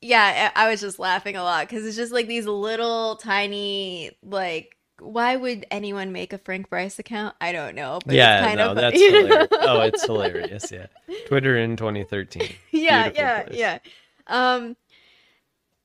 yeah, 0.00 0.52
I, 0.56 0.66
I 0.66 0.70
was 0.70 0.80
just 0.80 0.98
laughing 1.00 1.36
a 1.36 1.42
lot 1.42 1.68
because 1.68 1.84
it's 1.84 1.96
just 1.96 2.12
like 2.12 2.26
these 2.28 2.46
little 2.46 3.16
tiny 3.16 4.12
like. 4.22 4.74
Why 5.00 5.36
would 5.36 5.64
anyone 5.70 6.10
make 6.10 6.32
a 6.32 6.38
Frank 6.38 6.70
Bryce 6.70 6.98
account? 6.98 7.36
I 7.40 7.52
don't 7.52 7.76
know. 7.76 8.00
But 8.04 8.16
yeah, 8.16 8.38
it's 8.38 8.46
kind 8.48 8.58
no, 8.58 8.70
of 8.70 8.76
that's 8.76 9.00
hilarious. 9.00 9.48
Oh, 9.52 9.80
it's 9.82 10.04
hilarious. 10.04 10.72
Yeah, 10.72 10.86
Twitter 11.26 11.56
in 11.56 11.76
2013. 11.76 12.42
yeah, 12.72 13.08
Beautiful 13.08 13.14
yeah, 13.24 13.42
place. 13.44 13.58
yeah. 13.58 13.78
Um, 14.26 14.76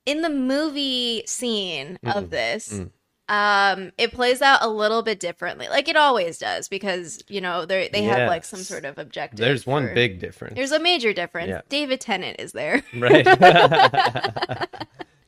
in 0.06 0.22
the 0.22 0.30
movie 0.30 1.22
scene 1.26 1.98
of 2.04 2.24
Mm, 2.24 2.30
this, 2.30 2.68
mm. 2.74 2.90
Um, 3.28 3.92
it 3.96 4.12
plays 4.12 4.42
out 4.42 4.62
a 4.62 4.68
little 4.68 5.02
bit 5.02 5.18
differently, 5.18 5.66
like 5.68 5.88
it 5.88 5.96
always 5.96 6.38
does, 6.38 6.68
because 6.68 7.22
you 7.28 7.40
know 7.40 7.64
they 7.64 7.88
they 7.88 8.02
have 8.02 8.28
like 8.28 8.44
some 8.44 8.60
sort 8.60 8.84
of 8.84 8.98
objective. 8.98 9.38
There's 9.38 9.66
one 9.66 9.92
big 9.94 10.20
difference. 10.20 10.56
There's 10.56 10.72
a 10.72 10.80
major 10.80 11.12
difference. 11.12 11.48
Yeah. 11.48 11.62
David 11.68 12.00
Tennant 12.00 12.38
is 12.38 12.52
there. 12.52 12.82
Right. 12.94 13.24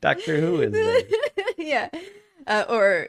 Doctor 0.00 0.41
Who 0.41 0.61
is 0.61 0.73
there. 0.73 1.03
yeah. 1.59 1.88
Uh, 2.47 2.65
or 2.69 3.09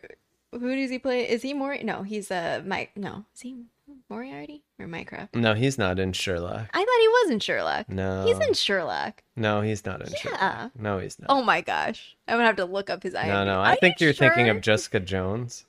who 0.52 0.76
does 0.76 0.90
he 0.90 1.00
play? 1.00 1.30
Is 1.30 1.42
he 1.42 1.54
Mori? 1.54 1.84
No, 1.84 2.04
he's 2.04 2.32
uh 2.32 2.62
Mike. 2.66 2.92
No, 2.96 3.26
is 3.36 3.42
he 3.42 3.64
Moriarty 4.10 4.64
or 4.80 4.86
Minecraft? 4.88 5.34
No, 5.36 5.54
he's 5.54 5.78
not 5.78 6.00
in 6.00 6.14
Sherlock. 6.14 6.70
I 6.74 6.78
thought 6.78 7.00
he 7.00 7.08
was 7.08 7.30
in 7.32 7.40
Sherlock. 7.40 7.90
No. 7.90 8.26
He's 8.26 8.40
in 8.40 8.54
Sherlock. 8.54 9.24
No, 9.36 9.62
he's 9.62 9.86
not 9.86 10.02
in 10.02 10.10
Yeah. 10.12 10.18
Sherlock. 10.18 10.72
No, 10.80 11.00
he's 11.00 11.20
not. 11.20 11.28
Oh 11.30 11.42
my 11.44 11.62
gosh, 11.62 12.16
I'm 12.28 12.36
gonna 12.36 12.46
have 12.46 12.56
to 12.58 12.66
look 12.66 12.90
up 12.90 13.04
his 13.04 13.14
IMDb. 13.14 13.28
no, 13.28 13.46
no. 13.46 13.60
Are 13.60 13.66
I 13.66 13.76
think 13.76 14.00
you 14.00 14.06
you're 14.08 14.14
thinking 14.14 14.50
of 14.50 14.62
Jessica 14.62 15.00
Jones. 15.00 15.66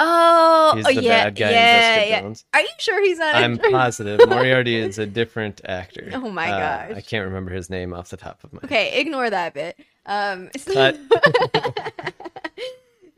Oh, 0.00 0.74
He's 0.76 0.86
oh, 0.86 0.92
the 0.94 1.02
yeah, 1.02 1.24
bad 1.24 1.34
guy 1.34 1.48
in 1.48 1.52
yeah, 1.54 1.94
Jessica 1.96 2.08
yeah. 2.10 2.20
Jones. 2.20 2.44
Are 2.54 2.60
you 2.60 2.68
sure 2.78 3.02
he's 3.04 3.18
not? 3.18 3.34
I'm 3.34 3.58
positive 3.58 4.20
Moriarty 4.28 4.76
is 4.76 4.96
a 5.00 5.06
different 5.20 5.60
actor. 5.64 6.10
Oh 6.14 6.30
my 6.30 6.48
Uh, 6.52 6.58
gosh. 6.88 6.96
I 6.98 7.00
can't 7.00 7.24
remember 7.24 7.50
his 7.52 7.68
name 7.68 7.92
off 7.92 8.08
the 8.10 8.16
top 8.16 8.44
of 8.44 8.52
my 8.52 8.60
head. 8.60 8.66
Okay, 8.70 9.00
ignore 9.00 9.28
that 9.28 9.54
bit. 9.54 9.76
Um. 10.06 10.50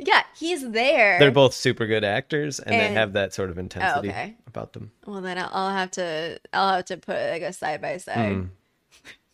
yeah, 0.01 0.23
he's 0.37 0.69
there. 0.71 1.19
They're 1.19 1.31
both 1.31 1.55
super 1.55 1.87
good 1.87 2.05
actors, 2.05 2.59
and, 2.59 2.75
And- 2.75 2.81
they 2.81 2.99
have 2.99 3.13
that 3.13 3.33
sort 3.35 3.51
of 3.51 3.59
intensity 3.59 4.09
okay. 4.09 4.37
about 4.47 4.73
them. 4.73 4.91
Well, 5.07 5.21
then 5.21 5.39
I'll, 5.39 5.71
have 5.71 5.91
to. 5.93 6.41
I'll 6.53 6.77
have 6.77 6.87
to 6.87 6.97
put 6.97 7.17
like 7.31 7.43
a 7.43 7.53
side 7.53 7.81
by 7.81 7.97
side. 7.99 8.17
Mm. 8.33 8.49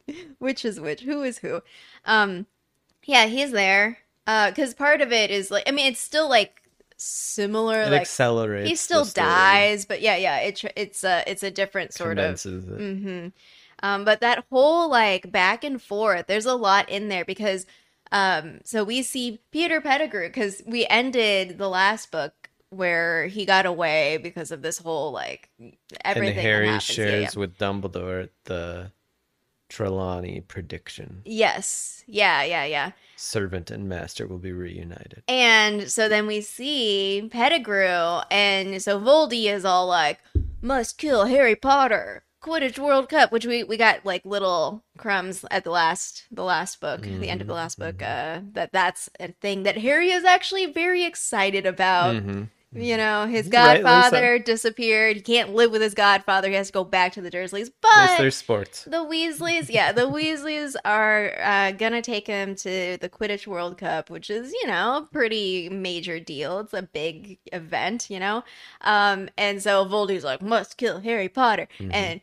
which 0.38 0.64
is 0.64 0.78
which 0.78 1.00
who 1.00 1.24
is 1.24 1.38
who 1.38 1.60
um 2.04 2.46
yeah 3.06 3.26
he's 3.26 3.50
there 3.50 3.98
uh 4.28 4.48
because 4.50 4.72
part 4.72 5.00
of 5.00 5.10
it 5.10 5.32
is 5.32 5.50
like 5.50 5.64
i 5.66 5.72
mean 5.72 5.88
it's 5.90 5.98
still 5.98 6.28
like 6.28 6.62
similar. 6.96 7.82
It 7.82 7.90
like 7.90 8.00
accelerates. 8.02 8.68
he 8.68 8.76
still 8.76 9.04
dies, 9.04 9.84
but 9.84 10.00
yeah, 10.00 10.16
yeah, 10.16 10.38
it, 10.38 10.64
it's 10.76 11.04
a 11.04 11.22
it's 11.26 11.42
a 11.42 11.50
different 11.50 11.92
sort 11.92 12.18
of. 12.18 12.34
it. 12.34 12.42
hmm 12.44 13.28
Um, 13.82 14.04
but 14.04 14.20
that 14.20 14.44
whole 14.50 14.90
like 14.90 15.30
back 15.30 15.64
and 15.64 15.80
forth, 15.80 16.26
there's 16.26 16.46
a 16.46 16.54
lot 16.54 16.88
in 16.88 17.08
there 17.08 17.24
because 17.24 17.66
um, 18.12 18.60
so 18.64 18.84
we 18.84 19.02
see 19.02 19.40
Peter 19.50 19.80
Pettigrew 19.80 20.28
because 20.28 20.62
we 20.66 20.86
ended 20.86 21.58
the 21.58 21.68
last 21.68 22.10
book 22.10 22.50
where 22.70 23.26
he 23.26 23.44
got 23.44 23.66
away 23.66 24.18
because 24.18 24.50
of 24.50 24.62
this 24.62 24.78
whole 24.78 25.12
like 25.12 25.50
everything 26.04 26.36
and 26.36 26.40
Harry 26.40 26.66
happens. 26.66 26.88
Yeah, 26.88 26.94
shares 26.94 27.34
yeah. 27.34 27.40
with 27.40 27.58
Dumbledore 27.58 28.28
the 28.44 28.92
Trelawney 29.68 30.40
prediction: 30.40 31.22
Yes, 31.24 32.04
yeah, 32.06 32.42
yeah, 32.42 32.64
yeah. 32.64 32.92
servant 33.16 33.70
and 33.70 33.88
master 33.88 34.26
will 34.26 34.38
be 34.38 34.52
reunited. 34.52 35.22
And 35.26 35.90
so 35.90 36.08
then 36.08 36.26
we 36.26 36.40
see 36.40 37.28
Pettigrew, 37.32 38.20
and 38.30 38.80
so 38.82 39.00
Voldy 39.00 39.46
is 39.46 39.64
all 39.64 39.86
like, 39.86 40.20
"Must 40.60 40.96
kill 40.98 41.24
Harry 41.24 41.56
Potter." 41.56 42.25
Quidditch 42.46 42.78
World 42.78 43.08
Cup, 43.08 43.32
which 43.32 43.44
we 43.44 43.64
we 43.64 43.76
got 43.76 44.04
like 44.06 44.24
little 44.24 44.84
crumbs 44.98 45.44
at 45.50 45.64
the 45.64 45.70
last 45.70 46.24
the 46.30 46.44
last 46.44 46.80
book, 46.80 47.02
the 47.02 47.28
end 47.28 47.40
of 47.40 47.46
the 47.48 47.54
last 47.54 47.78
book. 47.78 48.00
Uh, 48.00 48.40
that 48.52 48.70
that's 48.72 49.10
a 49.18 49.28
thing 49.40 49.64
that 49.64 49.78
Harry 49.78 50.10
is 50.10 50.24
actually 50.24 50.66
very 50.66 51.04
excited 51.04 51.66
about. 51.66 52.14
Mhm. 52.14 52.48
You 52.74 52.96
know, 52.98 53.26
his 53.26 53.48
godfather 53.48 54.38
disappeared. 54.38 55.16
He 55.16 55.22
can't 55.22 55.54
live 55.54 55.70
with 55.70 55.80
his 55.80 55.94
godfather. 55.94 56.48
He 56.48 56.54
has 56.56 56.66
to 56.66 56.72
go 56.74 56.84
back 56.84 57.12
to 57.14 57.22
the 57.22 57.30
Dursleys. 57.30 57.70
But 57.80 58.18
there's 58.18 58.36
sports. 58.36 58.84
the 58.84 58.98
Weasleys, 58.98 59.70
yeah, 59.70 59.92
the 59.92 60.02
Weasleys 60.02 60.74
are 60.84 61.32
uh, 61.40 61.70
gonna 61.72 62.02
take 62.02 62.26
him 62.26 62.54
to 62.56 62.98
the 63.00 63.08
Quidditch 63.08 63.46
World 63.46 63.78
Cup, 63.78 64.10
which 64.10 64.28
is, 64.28 64.52
you 64.52 64.66
know, 64.66 64.98
a 64.98 65.08
pretty 65.10 65.70
major 65.70 66.20
deal. 66.20 66.58
It's 66.58 66.74
a 66.74 66.82
big 66.82 67.38
event, 67.50 68.10
you 68.10 68.18
know. 68.20 68.44
Um, 68.82 69.30
and 69.38 69.62
so 69.62 69.86
Voldy's 69.86 70.24
like, 70.24 70.42
must 70.42 70.76
kill 70.76 71.00
Harry 71.00 71.28
Potter, 71.30 71.68
Mhm. 71.78 71.90
and 71.94 72.20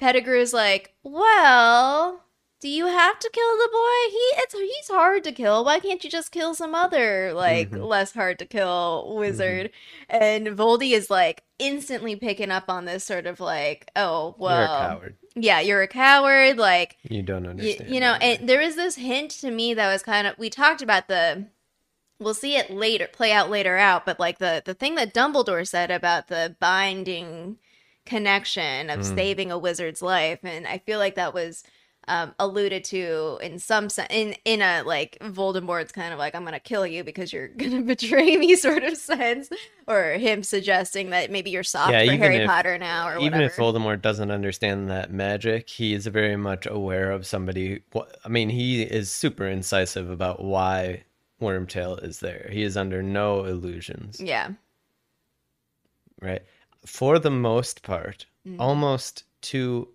Pettigrew's 0.00 0.52
like, 0.52 0.94
well, 1.02 2.24
do 2.60 2.68
you 2.68 2.86
have 2.86 3.18
to 3.20 3.30
kill 3.32 3.56
the 3.56 3.68
boy? 3.72 4.10
He 4.10 4.18
it's 4.42 4.54
he's 4.54 4.88
hard 4.88 5.22
to 5.24 5.32
kill. 5.32 5.64
Why 5.64 5.78
can't 5.80 6.02
you 6.02 6.10
just 6.10 6.32
kill 6.32 6.54
some 6.54 6.74
other 6.74 7.32
like 7.32 7.70
Mhm. 7.70 7.86
less 7.86 8.12
hard 8.14 8.38
to 8.40 8.46
kill 8.46 9.14
wizard? 9.16 9.70
And 10.08 10.48
Voldy 10.48 10.92
is 10.92 11.08
like 11.10 11.42
instantly 11.60 12.16
picking 12.16 12.50
up 12.50 12.68
on 12.68 12.84
this 12.84 13.04
sort 13.04 13.26
of 13.26 13.38
like, 13.40 13.90
oh 13.94 14.34
well, 14.38 15.00
You're 15.02 15.14
yeah, 15.36 15.60
you're 15.60 15.82
a 15.82 15.88
coward. 15.88 16.56
Like, 16.58 16.96
You 17.04 17.22
don't 17.22 17.46
understand. 17.46 17.90
you 17.90 18.00
know, 18.00 18.14
and 18.14 18.48
there 18.48 18.60
is 18.60 18.74
this 18.74 18.96
hint 18.96 19.30
to 19.32 19.50
me 19.52 19.74
that 19.74 19.92
was 19.92 20.02
kind 20.02 20.26
of, 20.26 20.36
we 20.36 20.50
talked 20.50 20.82
about 20.82 21.06
the, 21.06 21.46
we'll 22.18 22.34
see 22.34 22.56
it 22.56 22.70
later, 22.70 23.06
play 23.12 23.30
out 23.30 23.48
later 23.50 23.76
out, 23.76 24.04
but 24.04 24.18
like 24.18 24.38
the, 24.38 24.62
the 24.64 24.74
thing 24.74 24.96
that 24.96 25.14
Dumbledore 25.14 25.66
said 25.66 25.92
about 25.92 26.26
the 26.26 26.56
binding 26.58 27.58
connection 28.08 28.90
of 28.90 29.00
Mm. 29.00 29.14
saving 29.14 29.52
a 29.52 29.58
wizard's 29.58 30.02
life. 30.02 30.40
And 30.42 30.66
I 30.66 30.78
feel 30.78 30.98
like 30.98 31.14
that 31.16 31.34
was, 31.34 31.62
um, 32.10 32.34
alluded 32.38 32.84
to 32.84 33.38
in 33.42 33.58
some 33.58 33.90
sense, 33.90 34.08
in, 34.10 34.34
in 34.46 34.62
a 34.62 34.82
like 34.82 35.18
Voldemort's 35.20 35.92
kind 35.92 36.10
of 36.14 36.18
like, 36.18 36.34
I'm 36.34 36.40
going 36.40 36.54
to 36.54 36.58
kill 36.60 36.86
you 36.86 37.04
because 37.04 37.34
you're 37.34 37.48
going 37.62 37.72
to 37.72 37.82
betray 37.82 38.34
me 38.38 38.56
sort 38.66 38.82
of 38.82 38.96
sense, 38.96 39.50
or 39.86 40.12
him 40.12 40.42
suggesting 40.42 41.10
that 41.10 41.30
maybe 41.30 41.50
you're 41.50 41.62
soft 41.62 41.92
Yeah, 41.92 42.06
for 42.06 42.12
Harry 42.16 42.36
if- 42.36 42.48
Potter 42.48 42.78
now 42.78 43.08
or 43.08 43.16
whatever. 43.16 43.26
Even 43.26 43.40
if 43.42 43.56
Voldemort 43.56 44.00
doesn't 44.00 44.30
understand 44.30 44.88
that 44.88 45.12
magic, 45.12 45.68
he 45.68 45.92
is 45.92 46.06
very 46.06 46.36
much 46.36 46.66
aware 46.66 47.10
of 47.12 47.26
somebody. 47.26 47.82
I 48.24 48.28
mean, 48.30 48.48
he 48.48 48.82
is 48.84 49.10
super 49.10 49.46
incisive 49.46 50.08
about 50.08 50.42
why 50.42 51.04
Wormtail 51.42 52.02
is 52.02 52.20
there. 52.20 52.48
He 52.50 52.62
is 52.62 52.74
under 52.78 53.02
no 53.02 53.44
illusions, 53.44 54.18
yeah. 54.18 54.52
right? 56.22 56.42
For 56.88 57.18
the 57.18 57.30
most 57.30 57.82
part, 57.82 58.26
Mhm. 58.46 58.56
almost 58.58 59.24
to 59.42 59.88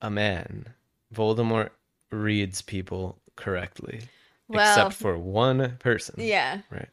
a 0.00 0.10
man, 0.10 0.72
Voldemort 1.12 1.70
reads 2.10 2.62
people 2.62 3.20
correctly, 3.36 4.02
Well, 4.48 4.60
except 4.60 4.94
for 4.94 5.18
one 5.18 5.76
person. 5.78 6.14
Yeah. 6.18 6.62
Right. 6.70 6.88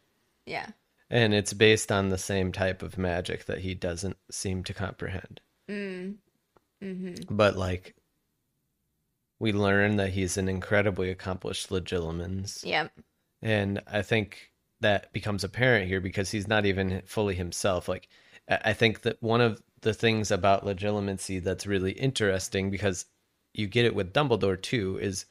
Yeah. 0.45 0.71
And 1.09 1.33
it's 1.33 1.53
based 1.53 1.91
on 1.91 2.09
the 2.09 2.17
same 2.17 2.51
type 2.51 2.81
of 2.81 2.97
magic 2.97 3.45
that 3.45 3.59
he 3.59 3.73
doesn't 3.75 4.17
seem 4.31 4.63
to 4.65 4.73
comprehend. 4.73 5.39
Mm. 5.69 6.17
hmm 6.81 7.13
But 7.29 7.55
like 7.57 7.95
we 9.39 9.51
learn 9.53 9.97
that 9.97 10.09
he's 10.11 10.37
an 10.37 10.49
incredibly 10.49 11.09
accomplished 11.11 11.69
legilimens. 11.69 12.65
Yep. 12.65 12.91
And 13.41 13.81
I 13.87 14.01
think 14.01 14.51
that 14.79 15.11
becomes 15.13 15.43
apparent 15.43 15.87
here 15.87 16.01
because 16.01 16.31
he's 16.31 16.47
not 16.47 16.65
even 16.65 17.01
fully 17.05 17.35
himself. 17.35 17.87
Like 17.87 18.09
I 18.49 18.73
think 18.73 19.01
that 19.01 19.21
one 19.21 19.41
of 19.41 19.61
the 19.81 19.93
things 19.93 20.31
about 20.31 20.65
legilimency 20.65 21.43
that's 21.43 21.67
really 21.67 21.91
interesting 21.91 22.69
because 22.69 23.05
you 23.53 23.67
get 23.67 23.85
it 23.85 23.95
with 23.95 24.13
Dumbledore 24.13 24.61
too 24.61 24.97
is 25.01 25.25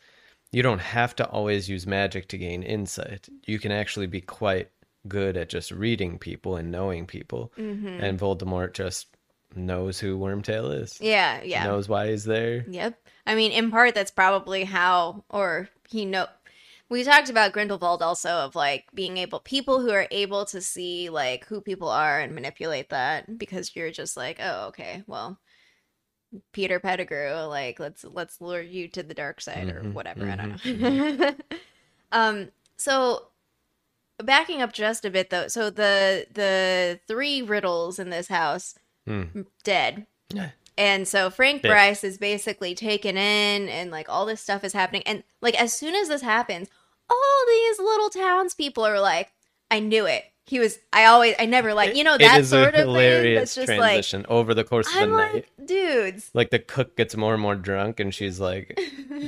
you 0.53 0.63
don't 0.63 0.81
have 0.81 1.17
to 1.17 1.27
always 1.29 1.69
use 1.69 1.87
magic 1.87 2.29
to 2.29 2.39
gain 2.39 2.63
insight. 2.63 3.29
You 3.47 3.59
can 3.59 3.73
actually 3.73 4.07
be 4.07 4.21
quite 4.21 4.71
good 5.09 5.37
at 5.37 5.49
just 5.49 5.71
reading 5.71 6.19
people 6.19 6.57
and 6.57 6.71
knowing 6.71 7.07
people. 7.07 7.53
hmm 7.57 7.87
And 7.87 8.19
Voldemort 8.19 8.75
just 8.75 9.09
knows 9.55 9.99
who 9.99 10.19
Wormtail 10.19 10.83
is. 10.83 11.01
Yeah. 11.01 11.43
Yeah. 11.43 11.65
Knows 11.65 11.89
why 11.89 12.11
he's 12.11 12.25
there. 12.25 12.65
Yep. 12.69 12.99
I 13.27 13.35
mean, 13.35 13.53
in 13.53 13.71
part, 13.71 13.95
that's 13.95 14.11
probably 14.11 14.65
how, 14.65 15.25
or 15.31 15.69
he 15.89 16.05
know. 16.05 16.27
We 16.89 17.03
talked 17.03 17.31
about 17.31 17.53
Grindelwald 17.53 18.01
also 18.03 18.31
of 18.31 18.55
like 18.55 18.85
being 18.95 19.17
able, 19.17 19.41
people 19.41 19.81
who 19.81 19.91
are 19.91 20.07
able 20.11 20.45
to 20.47 20.61
see 20.61 21.09
like 21.11 21.45
who 21.47 21.61
people 21.61 21.89
are 21.89 22.21
and 22.21 22.35
manipulate 22.35 22.91
that 22.91 23.39
because 23.39 23.75
you're 23.75 23.91
just 23.91 24.17
like, 24.17 24.39
oh, 24.41 24.69
okay, 24.69 25.03
well, 25.07 25.39
Peter 26.53 26.79
Pettigrew, 26.81 27.33
like 27.47 27.79
let's 27.81 28.05
let's 28.05 28.41
lure 28.41 28.61
you 28.61 28.89
to 28.89 29.03
the 29.03 29.15
dark 29.15 29.41
side 29.41 29.69
or 29.69 29.83
Mhm, 29.83 29.95
whatever. 29.95 30.27
I 30.27 30.37
don't 30.37 30.83
know. 31.21 31.35
um. 32.13 32.49
So 32.77 33.29
backing 34.23 34.61
up 34.63 34.73
just 34.73 35.05
a 35.05 35.11
bit 35.11 35.31
though, 35.31 35.49
so 35.49 35.71
the 35.71 36.27
the 36.33 37.01
three 37.07 37.43
riddles 37.43 37.99
in 37.99 38.11
this 38.11 38.29
house 38.29 38.75
Hmm. 39.07 39.43
dead. 39.65 40.07
And 40.79 41.09
so 41.09 41.31
Frank. 41.31 41.63
Bryce 41.63 42.05
is 42.05 42.19
basically 42.19 42.75
taken 42.75 43.17
in 43.17 43.69
and 43.69 43.91
like 43.91 44.09
all 44.09 44.27
this 44.27 44.41
stuff 44.41 44.63
is 44.65 44.73
happening. 44.73 45.03
And 45.07 45.23
like 45.41 45.61
as 45.61 45.73
soon 45.73 45.95
as 45.95 46.09
this 46.09 46.23
happens, 46.23 46.69
all 47.09 47.45
these 47.49 47.79
little 47.79 48.11
townspeople 48.11 48.85
are 48.85 49.01
like, 49.01 49.33
I 49.71 49.81
knew 49.81 50.07
it. 50.07 50.25
He 50.49 50.61
was 50.61 50.79
I 50.93 51.07
always 51.07 51.35
I 51.41 51.47
never 51.47 51.75
like 51.75 51.97
you 51.97 52.05
know 52.05 52.17
that 52.19 52.45
sort 52.45 52.69
of 52.69 52.75
thing 52.75 52.87
hilarious 52.87 53.55
that's 53.57 53.67
just 53.67 53.69
like 53.79 53.95
transition 53.95 54.27
over 54.29 54.55
the 54.55 54.63
course 54.63 54.87
of 54.87 54.95
I'm 55.03 55.11
the 55.11 55.17
like, 55.17 55.33
night. 55.35 55.47
dudes. 55.67 56.31
Like 56.35 56.51
the 56.51 56.61
cook 56.61 56.97
gets 56.97 57.17
more 57.17 57.33
and 57.33 57.43
more 57.43 57.57
drunk, 57.57 57.99
and 57.99 58.15
she's 58.15 58.39
like, 58.39 58.79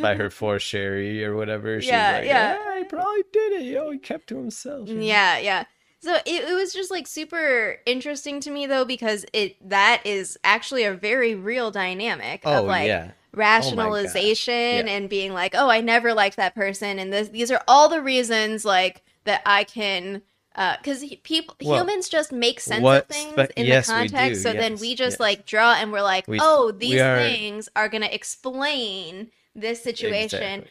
by 0.01 0.15
her 0.15 0.31
four 0.31 0.61
sherry 0.61 1.25
or 1.25 1.35
whatever. 1.35 1.81
She's 1.81 1.91
Yeah, 1.91 2.13
like, 2.19 2.25
yeah. 2.25 2.57
yeah, 2.65 2.79
he 2.79 2.85
probably 2.85 3.25
did 3.33 3.53
it. 3.55 3.93
He 3.93 3.99
kept 3.99 4.29
to 4.29 4.37
himself. 4.37 4.89
know? 4.89 5.01
Yeah, 5.03 5.39
yeah. 5.39 5.65
So 6.01 6.15
it, 6.15 6.49
it 6.49 6.55
was 6.55 6.73
just 6.73 6.91
like 6.91 7.07
super 7.07 7.79
interesting 7.85 8.41
to 8.43 8.51
me 8.51 8.67
though 8.67 8.85
because 8.85 9.27
it 9.33 9.57
that 9.69 10.03
is 10.05 10.39
actually 10.45 10.85
a 10.85 10.95
very 10.95 11.35
real 11.35 11.71
dynamic 11.71 12.43
Oh 12.45 12.61
of 12.61 12.67
like 12.67 12.87
yeah. 12.87 13.11
Oh 13.11 13.15
rationalization 13.33 14.87
Yeah. 14.87 14.93
and 14.93 15.09
being 15.09 15.33
like, 15.33 15.55
oh, 15.57 15.69
I 15.71 15.81
never 15.81 16.15
liked 16.15 16.37
that 16.37 16.55
person, 16.55 16.99
and 16.99 17.13
this 17.13 17.29
these 17.29 17.51
are 17.51 17.63
all 17.69 17.89
the 17.89 18.03
reasons 18.03 18.65
like 18.65 19.03
that 19.25 19.43
I 19.47 19.65
can. 19.65 20.23
Uh, 20.57 20.77
because 20.79 21.05
people, 21.23 21.55
Well, 21.63 21.79
humans 21.85 22.09
just 22.09 22.33
make 22.33 22.59
sense 22.59 22.85
of 22.85 23.07
things 23.07 23.49
in 23.57 23.67
yes, 23.67 23.87
the 23.87 23.93
context. 23.93 24.43
do, 24.43 24.49
so 24.51 24.53
then 24.55 24.77
we 24.79 24.97
just 24.97 25.15
yes. 25.15 25.21
like 25.21 25.47
draw 25.47 25.75
and 25.75 25.93
we're 25.93 26.03
like, 26.03 26.27
We- 26.27 26.41
oh, 26.43 26.73
we 26.73 26.79
these 26.79 27.01
are- 27.01 27.17
things 27.21 27.69
are 27.77 27.89
going 27.89 28.03
to 28.03 28.13
explain 28.13 29.31
this 29.55 29.81
situation, 29.85 30.43
Exactly. 30.63 30.71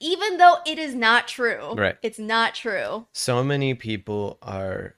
Even 0.00 0.36
though 0.38 0.56
it 0.66 0.78
is 0.78 0.94
not 0.94 1.28
true. 1.28 1.74
Right. 1.74 1.96
It's 2.02 2.18
not 2.18 2.54
true. 2.54 3.06
So 3.12 3.42
many 3.44 3.74
people 3.74 4.38
are. 4.42 4.94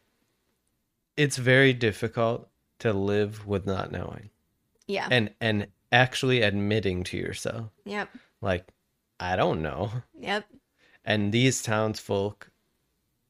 It's 1.17 1.37
very 1.37 1.73
difficult 1.73 2.49
to 2.81 2.93
live 2.93 3.47
with 3.47 3.67
not 3.67 3.93
knowing, 3.93 4.31
Yeah. 4.87 5.07
and 5.11 5.31
and 5.41 5.67
actually 5.93 6.41
admitting 6.43 7.05
to 7.05 7.17
yourself, 7.17 7.71
yep. 7.85 8.09
like, 8.41 8.67
I 9.19 9.37
don't 9.37 9.61
know. 9.61 9.91
Yep. 10.19 10.47
And 11.05 11.33
these 11.33 11.63
townsfolk 11.63 12.51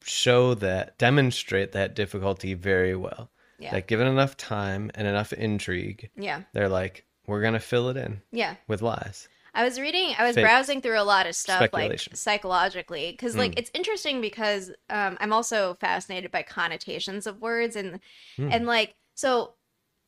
show 0.03 0.53
that, 0.55 0.97
demonstrate 0.97 1.71
that 1.73 1.95
difficulty 1.95 2.53
very 2.53 2.95
well. 2.95 3.29
Yeah. 3.59 3.71
That 3.71 3.87
given 3.87 4.07
enough 4.07 4.37
time 4.37 4.91
and 4.95 5.07
enough 5.07 5.33
intrigue, 5.33 6.09
yeah. 6.15 6.41
they're 6.53 6.69
like, 6.69 7.05
we're 7.27 7.41
going 7.41 7.53
to 7.53 7.59
fill 7.59 7.89
it 7.89 7.97
in 7.97 8.21
Yeah. 8.31 8.55
with 8.67 8.81
lies. 8.81 9.27
I 9.53 9.63
was 9.63 9.79
reading, 9.79 10.15
I 10.17 10.23
was 10.23 10.35
Fake 10.35 10.43
browsing 10.45 10.81
through 10.81 10.99
a 10.99 11.03
lot 11.03 11.27
of 11.27 11.35
stuff 11.35 11.73
like 11.73 12.07
psychologically 12.13 13.11
because 13.11 13.37
like 13.37 13.51
Mm. 13.51 13.59
it's 13.59 13.71
interesting 13.73 14.21
because 14.21 14.71
um, 14.89 15.17
I'm 15.19 15.33
also 15.33 15.75
fascinated 15.75 16.31
by 16.31 16.43
connotations 16.43 17.27
of 17.27 17.41
words 17.41 17.75
and 17.75 17.99
Mm. 18.37 18.49
and 18.49 18.65
like 18.65 18.95
so 19.15 19.55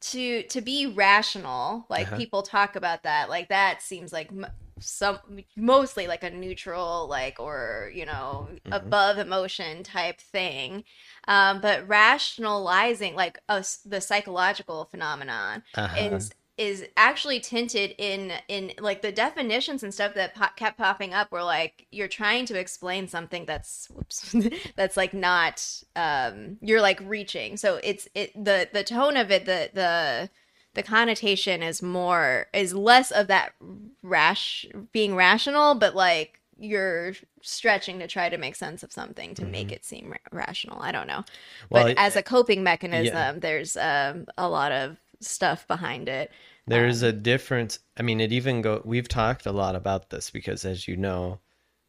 to 0.01 0.43
to 0.43 0.61
be 0.61 0.87
rational 0.87 1.85
like 1.89 2.07
Uh-huh. 2.07 2.15
people 2.15 2.41
talk 2.43 2.75
about 2.75 3.03
that 3.03 3.29
like 3.29 3.49
that 3.49 3.81
seems 3.81 4.11
like 4.13 4.29
m- 4.31 4.45
some 4.79 5.19
mostly 5.55 6.07
like 6.07 6.23
a 6.23 6.29
neutral 6.29 7.07
like 7.07 7.39
or 7.39 7.91
you 7.93 8.05
know 8.05 8.49
Mhm. 8.65 8.71
above 8.71 9.17
emotion 9.17 9.81
type 9.83 10.19
thing 10.19 10.83
um 11.27 11.61
but 11.61 11.87
rationalizing 11.87 13.15
like 13.15 13.39
us 13.47 13.77
the 13.85 14.01
psychological 14.01 14.85
phenomenon 14.85 15.63
Uh-huh. 15.75 15.95
is 16.09 16.31
is 16.57 16.85
actually 16.95 17.39
tinted 17.39 17.95
in 17.97 18.31
in 18.47 18.71
like 18.79 19.01
the 19.01 19.11
definitions 19.11 19.81
and 19.81 19.93
stuff 19.93 20.13
that 20.13 20.35
po- 20.35 20.53
kept 20.55 20.77
popping 20.77 21.13
up 21.13 21.31
were 21.31 21.43
like 21.43 21.87
you're 21.91 22.07
trying 22.07 22.45
to 22.45 22.59
explain 22.59 23.07
something 23.07 23.45
that's 23.45 23.89
whoops, 23.89 24.35
that's 24.75 24.95
like 24.95 25.13
not 25.13 25.65
um 25.95 26.57
you're 26.61 26.81
like 26.81 27.01
reaching. 27.03 27.57
So 27.57 27.79
it's 27.83 28.07
it 28.13 28.31
the 28.35 28.69
the 28.71 28.83
tone 28.83 29.17
of 29.17 29.31
it 29.31 29.45
the 29.45 29.71
the 29.73 30.29
the 30.75 30.83
connotation 30.83 31.63
is 31.63 31.81
more 31.81 32.47
is 32.53 32.73
less 32.73 33.09
of 33.11 33.27
that 33.27 33.53
rash 34.01 34.65
being 34.91 35.15
rational 35.15 35.75
but 35.75 35.95
like 35.95 36.39
you're 36.57 37.13
stretching 37.41 37.99
to 37.99 38.07
try 38.07 38.29
to 38.29 38.37
make 38.37 38.55
sense 38.55 38.83
of 38.83 38.91
something 38.91 39.33
to 39.35 39.43
make 39.43 39.71
it 39.71 39.83
seem 39.83 40.11
ra- 40.11 40.17
rational. 40.31 40.81
I 40.81 40.91
don't 40.91 41.07
know. 41.07 41.25
Well, 41.69 41.87
but 41.87 41.97
as 41.97 42.15
a 42.15 42.23
coping 42.23 42.63
mechanism 42.63 43.13
yeah. 43.15 43.33
there's 43.37 43.75
um, 43.75 44.27
a 44.37 44.47
lot 44.47 44.71
of 44.71 44.97
stuff 45.25 45.67
behind 45.67 46.07
it 46.09 46.31
There 46.67 46.87
is 46.87 47.01
a 47.03 47.11
difference. 47.11 47.79
I 47.97 48.03
mean, 48.03 48.21
it 48.21 48.31
even 48.31 48.61
go. 48.61 48.81
We've 48.85 49.07
talked 49.09 49.45
a 49.45 49.51
lot 49.51 49.75
about 49.75 50.09
this 50.09 50.29
because, 50.29 50.63
as 50.63 50.87
you 50.87 50.95
know, 50.95 51.39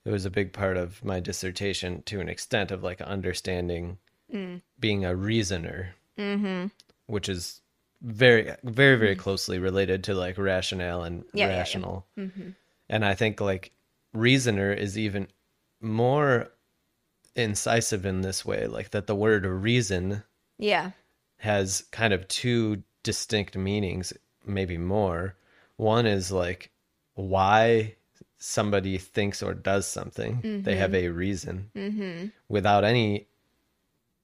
it 0.05 0.11
was 0.11 0.25
a 0.25 0.31
big 0.31 0.53
part 0.53 0.76
of 0.76 1.05
my 1.05 1.21
dissertation 1.21 2.03
to 2.07 2.21
an 2.21 2.29
extent 2.29 2.71
of 2.71 2.83
like 2.83 3.00
understanding 3.00 3.99
Mm. 4.33 4.62
being 4.81 5.05
a 5.05 5.14
reasoner, 5.14 5.95
mm-hmm 6.19 6.67
which 7.07 7.29
is 7.29 7.61
very, 8.03 8.50
very, 8.64 8.97
very 8.97 9.14
closely 9.14 9.59
related 9.59 10.03
to 10.05 10.14
like 10.14 10.38
rationale 10.38 11.05
and 11.05 11.25
Yeah, 11.35 11.47
yeah, 11.47 11.53
yeah. 11.53 11.59
rational. 11.59 12.07
mm-hmm 12.19 12.50
And 12.88 13.05
I 13.05 13.14
think 13.14 13.41
like 13.41 13.71
reasoner 14.12 14.73
is 14.73 14.99
even 14.99 15.29
more 15.81 16.50
incisive 17.37 18.07
in 18.07 18.23
this 18.23 18.45
way, 18.45 18.67
like 18.67 18.91
that 18.91 19.07
the 19.07 19.14
word 19.14 19.45
reason 19.47 20.23
yeah 20.59 20.91
has 21.38 21.85
kind 21.93 22.12
of 22.12 22.26
two 22.29 22.83
distinct 23.04 23.56
meanings, 23.56 24.12
maybe 24.44 24.76
more. 24.76 25.37
One 25.76 26.06
is 26.06 26.32
like 26.32 26.70
why 27.14 27.94
somebody 28.38 28.99
thinks 28.99 29.42
or 29.42 29.54
does 29.54 29.87
something. 29.87 30.62
They 30.64 30.76
have 30.76 30.94
a 30.94 31.08
reason. 31.08 31.70
Mm-hmm. 31.76 32.26
Without 32.49 32.84
any 32.84 33.28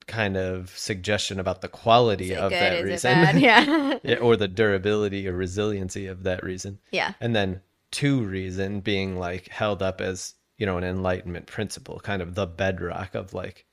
kind 0.07 0.35
of 0.35 0.69
suggestion 0.77 1.39
about 1.39 1.61
the 1.61 1.67
quality 1.67 2.35
of 2.35 2.51
good? 2.51 2.59
that 2.61 2.83
reason. 2.83 3.39
Yeah, 4.03 4.17
or 4.19 4.35
the 4.35 4.47
durability 4.47 5.27
or 5.27 5.33
resiliency 5.33 6.07
of 6.07 6.23
that 6.23 6.43
reason. 6.43 6.79
yeah. 6.91 7.13
And 7.21 7.35
then 7.35 7.61
to 7.91 8.21
reason 8.21 8.81
being 8.81 9.17
like 9.17 9.47
held 9.49 9.81
up 9.81 10.01
as, 10.01 10.35
you 10.57 10.65
know, 10.65 10.77
an 10.77 10.83
enlightenment 10.83 11.47
principle, 11.47 11.99
kind 11.99 12.21
of 12.21 12.35
the 12.35 12.45
bedrock 12.45 13.15
of 13.15 13.33
like 13.33 13.65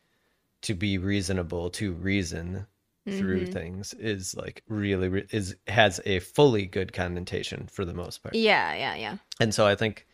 to 0.63 0.75
be 0.75 0.99
reasonable, 0.99 1.71
to 1.71 1.93
reason 1.93 2.67
through 3.11 3.45
Mhm. 3.45 3.53
things 3.53 3.95
is 3.95 4.35
like 4.37 4.63
really 4.69 5.09
re- 5.09 5.27
is 5.31 5.57
has 5.69 6.01
a 6.07 6.21
fully 6.21 6.67
good 6.67 6.93
connotation 6.93 7.67
for 7.71 7.85
the 7.85 7.95
most 7.95 8.23
part. 8.23 8.35
yeah 8.35 8.75
yeah 8.75 8.95
yeah 8.97 9.17
And 9.41 9.55
so 9.55 9.67
I 9.67 9.75
think 9.75 10.07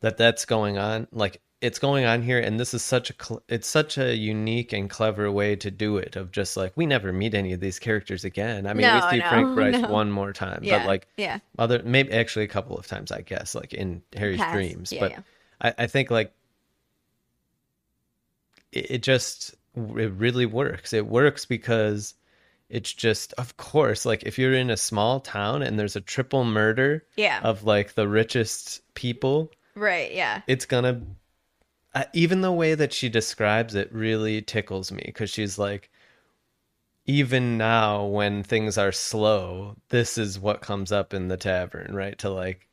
that 0.00 0.16
that's 0.16 0.44
going 0.44 0.78
on 0.78 1.08
like 1.12 1.40
it's 1.60 1.78
going 1.78 2.06
on 2.06 2.22
here 2.22 2.38
and 2.40 2.58
this 2.58 2.72
is 2.72 2.82
such 2.82 3.10
a 3.10 3.14
cl- 3.22 3.42
it's 3.48 3.68
such 3.68 3.98
a 3.98 4.16
unique 4.16 4.72
and 4.72 4.88
clever 4.88 5.30
way 5.30 5.56
to 5.56 5.70
do 5.70 5.98
it 5.98 6.16
of 6.16 6.32
just 6.32 6.56
like 6.56 6.72
we 6.76 6.86
never 6.86 7.12
meet 7.12 7.34
any 7.34 7.52
of 7.52 7.60
these 7.60 7.78
characters 7.78 8.24
again. 8.24 8.66
I 8.66 8.72
mean, 8.72 8.86
No, 8.86 8.94
we 8.94 9.00
see 9.02 9.18
no, 9.18 9.28
Frank 9.28 9.54
Bryce 9.54 9.82
no. 9.82 9.88
one 9.88 10.10
more 10.10 10.32
time, 10.32 10.60
yeah 10.62 10.78
but 10.78 10.86
like 10.88 11.06
yeah 11.18 11.38
other 11.58 11.82
maybe 11.84 12.12
actually 12.12 12.46
a 12.46 12.48
couple 12.48 12.78
of 12.78 12.86
times 12.86 13.12
i 13.12 13.20
guess 13.20 13.54
like 13.54 13.74
in 13.74 14.02
harry's 14.16 14.38
Past. 14.38 14.52
dreams 14.54 14.92
Yeah, 14.92 15.00
but 15.00 15.10
yeah. 15.12 15.20
I, 15.60 15.74
I 15.84 15.86
think 15.86 16.10
like 16.10 16.32
it, 18.72 18.90
it 18.90 19.02
just 19.02 19.54
it 19.76 20.12
really 20.16 20.46
works 20.46 20.92
it 20.92 21.06
works 21.06 21.44
because 21.44 22.14
it's 22.70 22.92
just 22.92 23.32
of 23.34 23.56
course 23.56 24.06
like 24.06 24.22
if 24.24 24.38
you're 24.38 24.54
in 24.54 24.70
a 24.70 24.76
small 24.76 25.20
town 25.20 25.62
and 25.62 25.78
there's 25.78 25.96
a 25.96 26.00
triple 26.00 26.44
murder 26.44 27.04
yeah. 27.16 27.40
of 27.42 27.64
like 27.64 27.94
the 27.94 28.08
richest 28.08 28.80
people 28.94 29.50
right 29.74 30.12
yeah. 30.12 30.42
it's 30.46 30.64
gonna 30.64 31.00
uh, 31.94 32.04
even 32.12 32.40
the 32.40 32.52
way 32.52 32.74
that 32.74 32.92
she 32.92 33.08
describes 33.08 33.74
it 33.74 33.92
really 33.92 34.40
tickles 34.40 34.92
me 34.92 35.02
because 35.04 35.28
she's 35.30 35.58
like 35.58 35.90
even 37.06 37.58
now 37.58 38.04
when 38.04 38.42
things 38.42 38.78
are 38.78 38.92
slow 38.92 39.76
this 39.88 40.16
is 40.16 40.38
what 40.38 40.60
comes 40.60 40.92
up 40.92 41.12
in 41.12 41.28
the 41.28 41.36
tavern 41.36 41.94
right? 41.94 42.18
To 42.18 42.30
like 42.30 42.68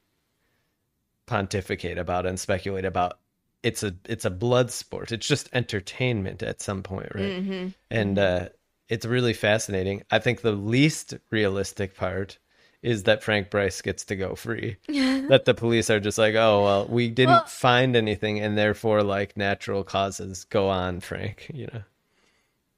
pontificate 1.26 1.98
about 1.98 2.26
and 2.26 2.40
speculate 2.40 2.86
about 2.86 3.20
it's 3.64 3.84
a 3.84 3.96
it's 4.06 4.26
a 4.26 4.30
blood 4.30 4.70
sport. 4.72 5.12
It's 5.12 5.28
just 5.28 5.50
entertainment 5.54 6.44
at 6.44 6.62
some 6.62 6.84
point 6.84 7.12
right? 7.16 7.24
Mm-hmm. 7.24 7.68
And 7.90 8.20
uh 8.20 8.50
it's 8.90 9.06
really 9.06 9.34
fascinating 9.34 10.04
i 10.12 10.20
think 10.20 10.42
the 10.42 10.52
least 10.52 11.14
realistic 11.32 11.96
part 11.96 12.38
is 12.82 13.04
that 13.04 13.24
frank 13.24 13.50
bryce 13.50 13.82
gets 13.82 14.06
to 14.06 14.16
go 14.16 14.36
free 14.36 14.78
that 14.88 15.44
the 15.46 15.54
police 15.54 15.90
are 15.90 16.00
just 16.00 16.18
like, 16.18 16.36
oh 16.36 16.64
well, 16.64 16.86
we 16.88 17.10
didn't 17.10 17.32
Well- 17.32 17.46
find 17.46 17.96
anything, 17.96 18.40
and 18.40 18.58
therefore, 18.58 19.04
like 19.04 19.36
natural 19.36 19.84
causes 19.84 20.46
go 20.46 20.70
on, 20.70 21.00
Frank. 21.02 21.50
You 21.54 21.68
know, 21.74 21.82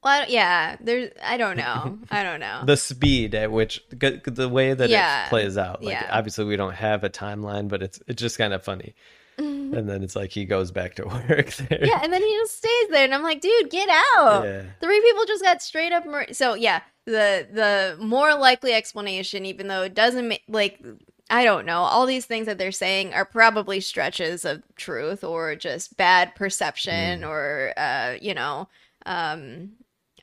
well 0.02 0.26
yeah 0.30 0.78
there's 0.80 1.12
i 1.24 1.36
don't 1.38 1.58
know 1.58 2.00
i 2.10 2.24
don't 2.24 2.40
know 2.40 2.62
the 2.66 2.78
speed 2.78 3.36
at 3.36 3.52
which 3.52 3.84
the 3.92 4.48
way 4.50 4.74
that 4.74 4.90
Yeah. 4.90 5.26
it 5.26 5.30
plays 5.30 5.58
out. 5.58 5.84
Like, 5.84 5.94
Yeah. 5.94 6.10
obviously, 6.12 6.46
we 6.46 6.56
don't 6.56 6.74
have 6.76 7.04
a 7.04 7.10
timeline, 7.10 7.68
but 7.68 7.84
it's 7.84 8.00
it's 8.08 8.22
just 8.22 8.38
kind 8.38 8.54
of 8.54 8.64
funny. 8.64 8.96
And 9.40 9.88
then 9.90 10.04
it's 10.04 10.16
like 10.16 10.32
he 10.32 10.46
goes 10.46 10.72
back 10.72 10.96
to 10.96 11.06
work 11.08 11.52
there. 11.56 11.86
yeah 11.86 12.00
and 12.04 12.12
then 12.12 12.22
he 12.22 12.34
just 12.40 12.58
stays 12.58 12.88
there 12.92 13.04
and 13.06 13.14
i'm 13.16 13.24
like 13.24 13.40
dude 13.42 13.70
get 13.70 13.88
out 14.18 14.44
Yeah. 14.44 14.64
three 14.82 15.02
people 15.02 15.26
just 15.26 15.44
got 15.44 15.62
straight 15.62 15.92
up 15.92 16.06
mur- 16.06 16.34
so 16.34 16.54
yeah 16.56 16.82
the 17.06 17.48
the 17.52 17.98
more 18.04 18.36
likely 18.36 18.74
explanation 18.74 19.46
even 19.46 19.68
though 19.68 19.84
it 19.84 19.94
doesn't 19.96 20.28
make 20.28 20.44
like 20.48 20.84
i 21.30 21.44
don't 21.44 21.66
know 21.66 21.80
all 21.82 22.06
these 22.06 22.26
things 22.26 22.46
that 22.48 22.58
they're 22.58 22.72
saying 22.72 23.14
are 23.14 23.26
probably 23.26 23.80
stretches 23.80 24.44
of 24.46 24.62
truth 24.76 25.24
or 25.24 25.56
just 25.56 25.96
bad 25.98 26.36
perception 26.36 27.24
or 27.24 27.74
uh 27.78 28.16
you 28.22 28.34
know 28.34 28.68
um 29.06 29.70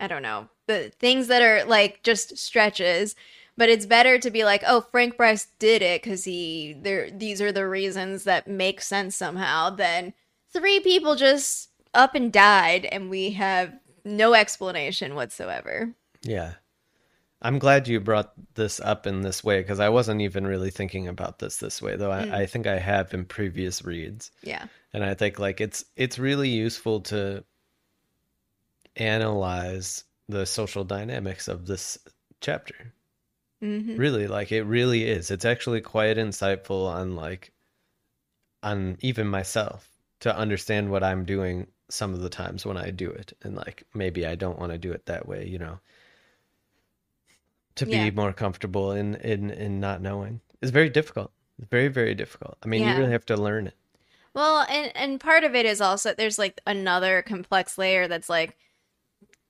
i 0.00 0.06
don't 0.06 0.22
know 0.22 0.48
the 0.66 0.90
things 0.98 1.28
that 1.28 1.42
are 1.42 1.64
like 1.64 2.02
just 2.02 2.36
stretches 2.36 3.14
but 3.56 3.68
it's 3.68 3.86
better 3.86 4.18
to 4.18 4.30
be 4.30 4.44
like 4.44 4.62
oh 4.66 4.80
frank 4.80 5.16
bryce 5.16 5.48
did 5.58 5.82
it 5.82 6.02
because 6.02 6.24
he 6.24 6.76
there 6.82 7.10
these 7.10 7.40
are 7.40 7.52
the 7.52 7.66
reasons 7.66 8.24
that 8.24 8.46
make 8.48 8.80
sense 8.80 9.16
somehow 9.16 9.70
than 9.70 10.12
three 10.52 10.80
people 10.80 11.14
just 11.16 11.70
up 11.94 12.14
and 12.14 12.32
died 12.32 12.84
and 12.86 13.10
we 13.10 13.30
have 13.30 13.72
no 14.04 14.34
explanation 14.34 15.14
whatsoever 15.14 15.94
Yeah. 16.22 16.54
I'm 17.42 17.58
glad 17.58 17.86
you 17.86 18.00
brought 18.00 18.32
this 18.54 18.80
up 18.80 19.06
in 19.06 19.20
this 19.20 19.44
way 19.44 19.60
because 19.60 19.78
I 19.78 19.90
wasn't 19.90 20.22
even 20.22 20.46
really 20.46 20.70
thinking 20.70 21.06
about 21.06 21.38
this 21.38 21.58
this 21.58 21.82
way, 21.82 21.94
though 21.94 22.10
I, 22.10 22.22
mm. 22.22 22.32
I 22.32 22.46
think 22.46 22.66
I 22.66 22.78
have 22.78 23.12
in 23.12 23.26
previous 23.26 23.84
reads. 23.84 24.30
yeah 24.42 24.66
and 24.96 25.04
i 25.04 25.14
think 25.14 25.38
like 25.38 25.60
it's 25.60 25.84
it's 25.94 26.18
really 26.18 26.48
useful 26.48 27.00
to 27.02 27.44
analyze 28.96 30.04
the 30.28 30.46
social 30.46 30.84
dynamics 30.84 31.48
of 31.48 31.66
this 31.66 31.98
chapter 32.40 32.92
hmm 33.60 33.98
really 33.98 34.26
like 34.28 34.52
it 34.52 34.62
really 34.64 35.04
is. 35.06 35.30
It's 35.30 35.44
actually 35.44 35.80
quite 35.80 36.16
insightful 36.16 36.86
on 36.88 37.16
like 37.16 37.52
on 38.62 38.98
even 39.00 39.26
myself 39.26 39.90
to 40.20 40.34
understand 40.36 40.90
what 40.90 41.02
i'm 41.02 41.24
doing 41.24 41.66
some 41.88 42.12
of 42.14 42.20
the 42.20 42.28
times 42.28 42.66
when 42.66 42.76
i 42.76 42.90
do 42.90 43.10
it 43.10 43.32
and 43.42 43.54
like 43.56 43.84
maybe 43.94 44.26
i 44.26 44.34
don't 44.34 44.58
want 44.58 44.72
to 44.72 44.78
do 44.78 44.92
it 44.92 45.06
that 45.06 45.26
way 45.26 45.46
you 45.46 45.58
know? 45.58 45.78
To 47.76 47.86
be 47.86 48.10
Yeah. 48.10 48.10
more 48.10 48.32
comfortable 48.32 48.90
in 48.90 49.14
in 49.14 49.50
in 49.50 49.78
not 49.78 50.02
knowing. 50.02 50.40
It's 50.60 50.72
very 50.72 50.90
difficult. 50.90 51.30
It's 51.58 51.68
very 51.68 51.86
very 51.86 52.12
difficult. 52.12 52.58
I 52.64 52.66
mean 52.66 52.82
Yeah. 52.82 52.88
you 52.88 52.94
really 52.96 53.12
have 53.12 53.26
to 53.26 53.36
learn 53.36 53.68
it. 53.68 53.76
Well 54.34 54.64
and 54.68 54.92
and 54.96 55.20
part 55.20 55.44
of 55.44 55.54
it 55.54 55.66
is 55.66 55.80
also 55.80 56.14
there's 56.14 56.38
like 56.38 56.60
another 56.66 57.22
complex 57.22 57.76
layer 57.78 58.06
that's 58.08 58.28
like 58.28 58.56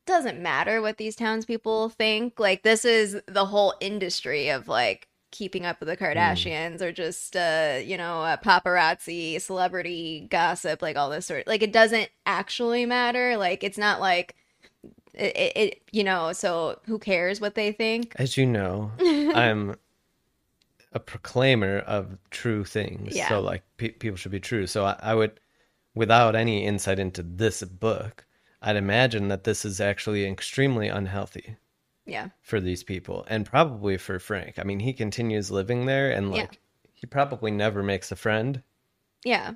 doesn't 0.07 0.41
matter 0.41 0.81
what 0.81 0.97
these 0.97 1.17
townspeople 1.17 1.91
think 1.91 2.39
like 2.39 2.63
this 2.63 2.85
is 2.85 3.21
the 3.27 3.45
whole 3.45 3.75
industry 3.81 4.49
of 4.49 4.69
like 4.69 5.09
keeping 5.33 5.67
up 5.67 5.81
with 5.81 5.89
the 5.89 5.97
kardashians 5.97 6.81
or 6.81 6.93
just 6.93 7.37
uh 7.37 7.79
you 7.85 7.97
know 7.97 8.23
uh, 8.23 8.37
paparazzi 8.39 9.41
celebrity 9.41 10.27
gossip 10.31 10.81
like 10.81 10.97
all 10.97 11.11
this 11.11 11.27
sort 11.27 11.47
like 11.47 11.63
it 11.63 11.73
doesn't 11.73 12.09
actually 12.25 12.87
matter 12.87 13.37
like 13.37 13.63
it's 13.63 13.77
not 13.77 14.01
like 14.01 14.35
it, 15.13 15.37
it, 15.37 15.57
it 15.57 15.83
you 15.93 16.05
know 16.05 16.33
so 16.33 16.79
who 16.87 16.99
cares 16.99 17.41
what 17.41 17.55
they 17.55 17.73
think 17.73 18.15
As 18.17 18.37
you 18.37 18.47
know, 18.47 18.93
I'm 19.01 19.77
a 20.93 21.01
proclaimer 21.01 21.79
of 21.81 22.19
true 22.31 22.65
things. 22.65 23.15
Yeah. 23.15 23.29
So, 23.29 23.41
like, 23.41 23.63
pe- 23.77 23.91
people 23.91 24.17
should 24.17 24.33
be 24.33 24.41
true. 24.41 24.67
So, 24.67 24.85
I, 24.85 24.97
I 25.01 25.15
would, 25.15 25.39
without 25.95 26.35
any 26.35 26.65
insight 26.65 26.99
into 26.99 27.23
this 27.23 27.63
book, 27.63 28.26
I'd 28.63 28.77
imagine 28.77 29.29
that 29.29 29.45
this 29.45 29.65
is 29.65 29.81
actually 29.81 30.27
extremely 30.27 30.89
unhealthy 30.89 31.57
yeah 32.07 32.29
for 32.43 32.61
these 32.61 32.85
people 32.85 33.25
and 33.29 33.45
probably 33.45 33.97
for 33.97 34.19
Frank. 34.19 34.59
I 34.59 34.63
mean, 34.65 34.79
he 34.81 34.93
continues 34.93 35.51
living 35.51 35.87
there 35.87 36.11
and, 36.13 36.35
Yeah. 36.35 36.47
he 36.95 37.07
probably 37.07 37.51
never 37.51 37.83
makes 37.83 38.11
a 38.13 38.17
friend. 38.17 38.63
Yeah. 39.25 39.55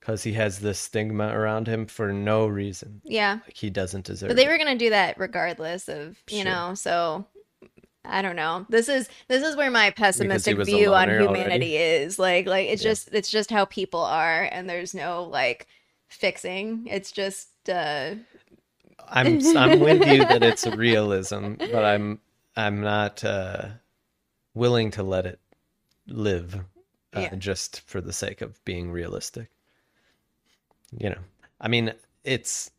because 0.00 0.22
he 0.22 0.32
has 0.34 0.60
this 0.60 0.78
stigma 0.78 1.36
around 1.36 1.66
him 1.66 1.86
for 1.86 2.12
no 2.12 2.46
reason. 2.46 3.02
Yeah. 3.04 3.40
Like 3.44 3.56
he 3.56 3.68
doesn't 3.68 4.04
deserve. 4.06 4.28
But 4.28 4.36
they 4.36 4.46
it. 4.46 4.48
were 4.48 4.56
gonna 4.58 4.76
do 4.78 4.90
that 4.90 5.18
regardless 5.18 5.88
of 5.88 6.16
you 6.30 6.42
Sure. 6.42 6.44
know, 6.44 6.74
so 6.74 7.26
I 8.04 8.22
don't 8.22 8.36
know. 8.36 8.64
This 8.70 8.88
is 8.88 9.08
this 9.26 9.42
is 9.42 9.54
where 9.56 9.70
my 9.70 9.90
pessimistic 9.90 10.56
view 10.64 10.94
on 10.94 11.08
loner 11.08 11.20
already. 11.20 11.40
humanity 11.40 11.76
is. 11.76 12.18
Like 12.18 12.46
like 12.46 12.68
it's 12.68 12.82
Yeah. 12.82 12.90
just 12.92 13.08
it's 13.12 13.30
just 13.30 13.50
how 13.50 13.64
people 13.66 14.00
are 14.00 14.48
and 14.50 14.70
there's 14.70 14.94
no 14.94 15.24
like 15.24 15.66
fixing. 16.08 16.86
It's 16.86 17.10
just 17.12 17.48
uh 17.68 18.14
I'm 19.06 19.40
I'm 19.56 19.80
with 19.80 20.06
you 20.06 20.18
that 20.24 20.42
it's 20.42 20.66
realism, 20.66 21.54
but 21.54 21.84
I'm 21.84 22.20
I'm 22.56 22.80
not 22.80 23.24
uh, 23.24 23.68
willing 24.54 24.90
to 24.92 25.02
let 25.02 25.26
it 25.26 25.38
live 26.06 26.56
uh, 27.14 27.20
Yeah. 27.20 27.34
just 27.36 27.80
for 27.82 28.00
the 28.00 28.12
sake 28.12 28.40
of 28.40 28.62
being 28.64 28.90
realistic. 28.90 29.50
You 30.98 31.10
know, 31.10 31.18
I 31.60 31.68
mean, 31.68 31.92
it's 32.24 32.70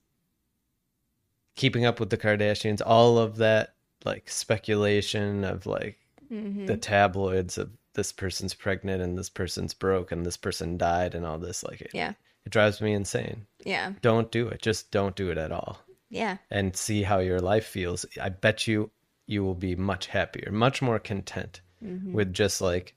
keeping 1.55 1.85
up 1.85 1.99
with 1.99 2.09
the 2.09 2.17
Kardashians, 2.17 2.81
all 2.85 3.17
of 3.17 3.37
that 3.37 3.73
like 4.05 4.29
speculation 4.29 5.43
of 5.43 5.65
like 5.65 5.99
mhm. 6.31 6.67
the 6.67 6.77
tabloids 6.77 7.57
of 7.57 7.69
this 7.93 8.11
person's 8.13 8.53
pregnant 8.53 9.01
and 9.01 9.17
this 9.17 9.29
person's 9.29 9.73
broke 9.73 10.11
and 10.11 10.25
this 10.25 10.37
person 10.37 10.77
died 10.77 11.15
and 11.15 11.25
all 11.25 11.37
this 11.37 11.63
like 11.63 11.81
it, 11.81 11.91
Yeah. 11.93 12.13
it 12.45 12.51
drives 12.51 12.79
me 12.79 12.93
insane. 12.93 13.45
Yeah. 13.65 13.93
Don't 14.01 14.31
do 14.31 14.47
it. 14.47 14.61
Just 14.61 14.91
don't 14.91 15.15
do 15.17 15.31
it 15.31 15.37
at 15.37 15.51
all 15.51 15.79
Yeah. 16.09 16.37
and 16.49 16.75
see 16.75 17.03
how 17.03 17.19
your 17.19 17.39
life 17.39 17.65
feels. 17.65 18.05
I 18.19 18.29
bet 18.29 18.65
you 18.67 18.89
you 19.27 19.43
will 19.43 19.55
be 19.55 19.75
much 19.75 20.07
happier, 20.07 20.51
much 20.51 20.81
more 20.81 20.97
content 20.99 21.61
Mhm. 21.83 22.13
with 22.13 22.33
just 22.33 22.61
like 22.61 22.95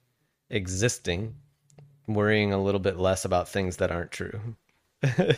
existing, 0.48 1.34
worrying 2.06 2.52
a 2.52 2.62
little 2.62 2.80
bit 2.80 2.96
less 2.96 3.24
about 3.24 3.48
things 3.48 3.76
that 3.76 3.90
aren't 3.90 4.10
true. 4.12 4.56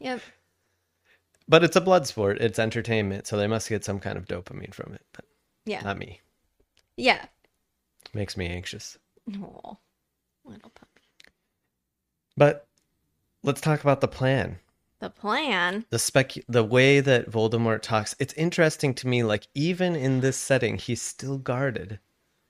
Yep. 0.00 0.20
But 1.48 1.64
it's 1.64 1.76
a 1.76 1.80
blood 1.80 2.06
sport, 2.06 2.38
it's 2.40 2.58
entertainment, 2.58 3.26
so 3.26 3.36
they 3.36 3.46
must 3.46 3.68
get 3.68 3.84
some 3.84 4.00
kind 4.00 4.16
of 4.18 4.26
dopamine 4.26 4.74
from 4.74 4.92
it, 4.94 5.02
but 5.12 5.24
Yeah. 5.64 5.80
not 5.80 5.98
me. 5.98 6.20
Yeah. 6.96 7.26
Makes 8.12 8.36
me 8.36 8.46
anxious. 8.46 8.98
Oh, 9.36 9.78
little 10.44 10.70
puppy. 10.70 11.02
But 12.36 12.66
let's 13.42 13.60
talk 13.60 13.80
about 13.82 14.00
the 14.00 14.08
plan. 14.08 14.58
The 15.04 15.10
plan. 15.10 15.84
The 15.90 15.98
spec 15.98 16.32
the 16.48 16.64
way 16.64 17.00
that 17.00 17.30
Voldemort 17.30 17.82
talks, 17.82 18.16
it's 18.18 18.32
interesting 18.32 18.94
to 18.94 19.06
me 19.06 19.22
like 19.22 19.48
even 19.54 19.94
in 19.94 20.20
this 20.20 20.38
setting 20.38 20.78
he's 20.78 21.02
still 21.02 21.36
guarded. 21.36 21.98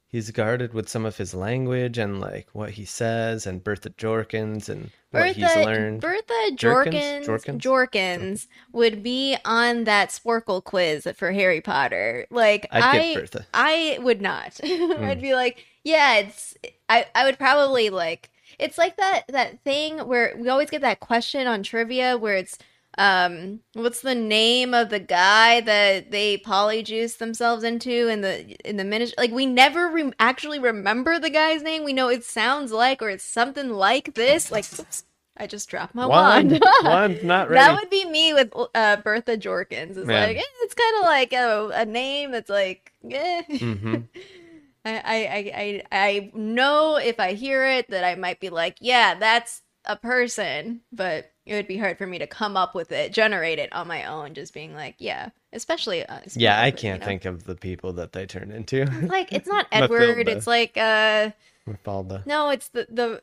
He's 0.06 0.30
guarded 0.30 0.72
with 0.72 0.88
some 0.88 1.04
of 1.04 1.16
his 1.16 1.34
language 1.34 1.98
and 1.98 2.20
like 2.20 2.46
what 2.52 2.70
he 2.70 2.84
says 2.84 3.44
and 3.44 3.64
Bertha 3.64 3.90
Jorkins 3.90 4.68
and 4.68 4.92
what 5.10 5.34
he's 5.34 5.44
Bertha, 5.46 5.64
learned. 5.64 6.00
Bertha 6.00 6.50
Jorkins? 6.52 7.24
Jorkins, 7.24 7.58
Jorkins? 7.58 7.60
Jorkins, 7.60 8.46
would 8.70 9.02
be 9.02 9.36
on 9.44 9.82
that 9.82 10.10
Sporcle 10.10 10.62
quiz 10.62 11.08
for 11.16 11.32
Harry 11.32 11.60
Potter. 11.60 12.24
Like 12.30 12.68
I'd 12.70 12.84
I, 12.84 13.14
Bertha. 13.16 13.46
I 13.52 13.98
would 14.00 14.22
not. 14.22 14.60
Hmm. 14.64 15.02
I'd 15.02 15.20
be 15.20 15.34
like, 15.34 15.64
yeah, 15.82 16.18
it's. 16.18 16.54
I 16.88 17.06
I 17.16 17.24
would 17.24 17.36
probably 17.36 17.90
like. 17.90 18.30
It's 18.58 18.78
like 18.78 18.96
that 18.96 19.24
that 19.28 19.62
thing 19.64 19.98
where 20.00 20.34
we 20.38 20.48
always 20.48 20.70
get 20.70 20.82
that 20.82 21.00
question 21.00 21.46
on 21.46 21.62
trivia 21.62 22.16
where 22.16 22.36
it's 22.36 22.58
um 22.96 23.60
what's 23.72 24.02
the 24.02 24.14
name 24.14 24.72
of 24.72 24.88
the 24.88 25.00
guy 25.00 25.60
that 25.60 26.10
they 26.12 26.38
polyjuice 26.38 27.18
themselves 27.18 27.64
into 27.64 28.08
in 28.08 28.20
the 28.20 28.54
in 28.68 28.76
the 28.76 28.84
ministry 28.84 29.16
like 29.18 29.32
we 29.32 29.46
never 29.46 29.88
re- 29.88 30.12
actually 30.20 30.60
remember 30.60 31.18
the 31.18 31.30
guy's 31.30 31.62
name 31.62 31.82
we 31.82 31.92
know 31.92 32.08
it 32.08 32.22
sounds 32.24 32.70
like 32.70 33.02
or 33.02 33.08
it's 33.10 33.24
something 33.24 33.70
like 33.70 34.14
this 34.14 34.52
like 34.52 34.66
oops, 34.78 35.02
i 35.36 35.44
just 35.46 35.68
dropped 35.68 35.94
my 35.94 36.06
wand, 36.06 36.52
Wand, 36.52 36.64
wand 36.84 37.22
not 37.24 37.48
ready. 37.50 37.64
that 37.64 37.74
would 37.74 37.90
be 37.90 38.04
me 38.04 38.32
with 38.32 38.52
uh 38.76 38.96
bertha 38.98 39.36
jorkins 39.36 39.96
it's 39.96 40.06
Man. 40.06 40.28
like 40.28 40.36
eh, 40.36 40.42
it's 40.60 40.74
kind 40.74 40.96
of 40.98 41.04
like 41.06 41.32
a, 41.32 41.70
a 41.74 41.84
name 41.84 42.30
that's 42.30 42.50
like 42.50 42.92
eh. 43.10 43.42
hmm 43.58 43.96
I, 44.84 44.92
I, 44.98 45.52
I, 45.54 45.82
I 45.92 46.30
know 46.34 46.96
if 46.96 47.18
I 47.18 47.32
hear 47.32 47.64
it 47.64 47.88
that 47.90 48.04
I 48.04 48.14
might 48.16 48.40
be 48.40 48.50
like, 48.50 48.76
yeah, 48.80 49.14
that's 49.14 49.62
a 49.86 49.96
person, 49.96 50.80
but 50.92 51.30
it 51.46 51.54
would 51.54 51.68
be 51.68 51.76
hard 51.78 51.98
for 51.98 52.06
me 52.06 52.18
to 52.18 52.26
come 52.26 52.56
up 52.56 52.74
with 52.74 52.92
it, 52.92 53.12
generate 53.12 53.58
it 53.58 53.72
on 53.72 53.86
my 53.88 54.04
own, 54.04 54.34
just 54.34 54.54
being 54.54 54.74
like, 54.74 54.96
yeah, 54.98 55.30
especially 55.52 56.04
uh, 56.06 56.20
Yeah, 56.36 56.60
I 56.60 56.70
can't 56.70 57.00
know? 57.00 57.06
think 57.06 57.24
of 57.24 57.44
the 57.44 57.54
people 57.54 57.92
that 57.94 58.12
they 58.12 58.26
turn 58.26 58.50
into. 58.50 58.86
Like 59.08 59.32
it's 59.32 59.48
not 59.48 59.66
Edward, 59.72 60.28
it's 60.28 60.46
like 60.46 60.76
uh 60.76 61.30
Mafalda. 61.68 62.26
no, 62.26 62.50
it's 62.50 62.68
the 62.68 62.86
the 62.90 63.20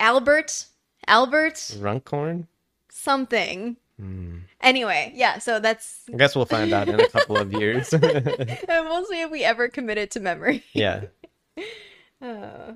Albert, 0.00 0.66
Albert 1.06 1.76
Runcorn? 1.78 2.46
something. 2.90 3.76
Hmm. 4.02 4.38
Anyway, 4.60 5.12
yeah, 5.14 5.38
so 5.38 5.60
that's 5.60 6.00
I 6.12 6.16
guess 6.16 6.34
we'll 6.34 6.44
find 6.44 6.72
out 6.72 6.88
in 6.88 6.98
a 6.98 7.08
couple 7.08 7.36
of 7.36 7.52
years. 7.52 7.92
and 7.92 8.02
we'll 8.02 9.04
see 9.04 9.20
if 9.20 9.30
we 9.30 9.44
ever 9.44 9.68
commit 9.68 9.96
it 9.96 10.10
to 10.12 10.20
memory. 10.20 10.64
yeah. 10.72 11.04
Uh, 12.20 12.74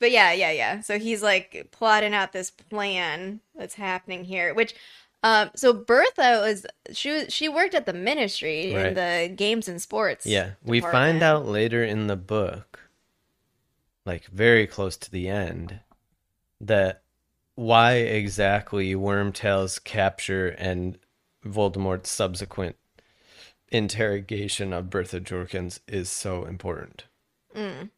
but 0.00 0.10
yeah, 0.10 0.32
yeah, 0.32 0.50
yeah. 0.52 0.80
So 0.80 0.98
he's 0.98 1.22
like 1.22 1.68
plotting 1.70 2.14
out 2.14 2.32
this 2.32 2.50
plan 2.50 3.40
that's 3.54 3.74
happening 3.74 4.24
here, 4.24 4.54
which 4.54 4.74
um 5.22 5.50
so 5.54 5.74
Bertha 5.74 6.40
was 6.42 6.64
she 6.92 7.10
was 7.10 7.26
she 7.30 7.46
worked 7.46 7.74
at 7.74 7.84
the 7.84 7.92
ministry 7.92 8.72
in 8.72 8.94
the 8.94 9.30
games 9.36 9.68
and 9.68 9.82
sports. 9.82 10.24
Yeah. 10.24 10.52
We 10.64 10.80
find 10.80 11.22
out 11.22 11.44
later 11.44 11.84
in 11.84 12.06
the 12.06 12.16
book, 12.16 12.80
like 14.06 14.24
very 14.28 14.66
close 14.66 14.96
to 14.96 15.10
the 15.10 15.28
end, 15.28 15.80
that 16.58 17.02
why 17.56 17.94
exactly 17.94 18.94
Wormtail's 18.94 19.78
capture 19.78 20.48
and 20.48 20.98
Voldemort's 21.44 22.10
subsequent 22.10 22.76
interrogation 23.68 24.72
of 24.72 24.90
Bertha 24.90 25.20
Jorkins 25.20 25.80
is 25.88 26.08
so 26.10 26.44
important. 26.44 27.06
Mm. 27.54 27.90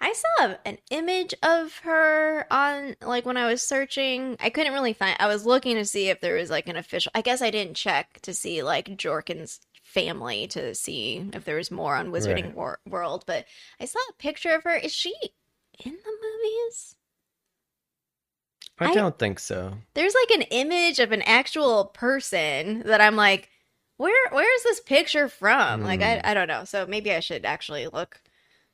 I 0.00 0.12
saw 0.12 0.54
an 0.64 0.78
image 0.90 1.34
of 1.42 1.78
her 1.78 2.46
on 2.52 2.96
like 3.00 3.24
when 3.26 3.36
I 3.36 3.46
was 3.46 3.62
searching. 3.62 4.36
I 4.40 4.50
couldn't 4.50 4.72
really 4.72 4.92
find. 4.92 5.16
I 5.18 5.26
was 5.26 5.46
looking 5.46 5.76
to 5.76 5.84
see 5.84 6.08
if 6.08 6.20
there 6.20 6.36
was 6.36 6.50
like 6.50 6.68
an 6.68 6.76
official. 6.76 7.10
I 7.14 7.22
guess 7.22 7.42
I 7.42 7.50
didn't 7.50 7.74
check 7.76 8.20
to 8.22 8.34
see 8.34 8.62
like 8.62 8.96
Jorkin's 8.96 9.60
family 9.82 10.46
to 10.48 10.74
see 10.74 11.30
if 11.32 11.44
there 11.44 11.56
was 11.56 11.70
more 11.70 11.94
on 11.94 12.10
Wizarding 12.10 12.44
Right. 12.46 12.54
Wor- 12.54 12.80
World. 12.86 13.24
But 13.26 13.46
I 13.80 13.86
saw 13.86 13.98
a 14.10 14.14
picture 14.14 14.54
of 14.54 14.64
her. 14.64 14.76
Is 14.76 14.92
she 14.92 15.14
in 15.84 15.92
the 15.92 16.12
movies? 16.22 16.96
I, 18.80 18.90
I- 18.90 18.94
don't 18.94 19.18
think 19.18 19.38
so. 19.38 19.74
There's 19.94 20.14
like 20.14 20.38
an 20.38 20.42
image 20.50 20.98
of 20.98 21.12
an 21.12 21.22
actual 21.22 21.86
person 21.86 22.82
that 22.86 23.00
I'm 23.00 23.16
like, 23.16 23.50
where 23.96 24.28
where 24.30 24.56
is 24.56 24.62
this 24.64 24.80
picture 24.80 25.28
from? 25.28 25.82
Like 25.84 26.02
I 26.02 26.14
Hmm. 26.16 26.20
I 26.24 26.34
don't 26.34 26.48
know. 26.48 26.64
So 26.64 26.86
maybe 26.86 27.12
I 27.12 27.20
should 27.20 27.44
actually 27.44 27.86
look 27.86 28.20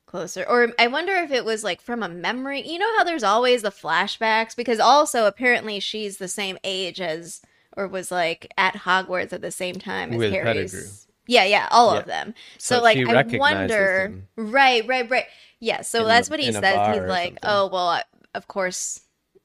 closer. 0.07 0.45
Or 0.49 0.73
I 0.79 0.87
wonder 0.87 1.13
if 1.15 1.31
it 1.31 1.45
was 1.45 1.63
like 1.63 1.81
from 1.83 2.03
a 2.03 2.09
memory. 2.09 2.67
You 2.67 2.79
know 2.79 2.97
how 2.99 3.05
there's 3.05 3.23
always 3.23 3.63
the 3.63 3.71
flashbacks 3.71 4.57
because 4.57 4.81
also 4.81 5.27
apparently 5.27 5.79
she's 5.81 6.17
the 6.17 6.27
same 6.29 6.57
age 6.65 7.01
as 7.01 7.43
or 7.77 7.87
was 7.87 8.11
like 8.11 8.51
at 8.59 8.75
Hogwarts 8.75 9.33
at 9.33 9.43
the 9.43 9.51
same 9.53 9.77
time 9.77 10.13
as 10.13 10.19
With 10.19 10.33
Harry's. 10.33 10.73
Pettigrew. 10.73 10.91
Yeah, 11.27 11.45
yeah, 11.45 11.69
all 11.71 11.93
Yeah. 11.93 12.01
of 12.01 12.07
them. 12.07 12.35
So, 12.59 12.77
So 12.79 12.83
like 12.83 12.97
I 13.07 13.37
wonder 13.39 14.09
them. 14.09 14.27
Right, 14.37 14.85
right, 14.89 15.09
right. 15.09 15.27
Yeah, 15.61 15.83
so 15.83 16.01
In 16.01 16.09
that's 16.09 16.29
what 16.31 16.41
he 16.41 16.51
says. 16.51 16.95
He's 16.97 17.05
like. 17.09 17.37
"Oh, 17.45 17.69
well, 17.69 17.89
I- 17.91 18.05
of 18.35 18.49
course 18.49 19.01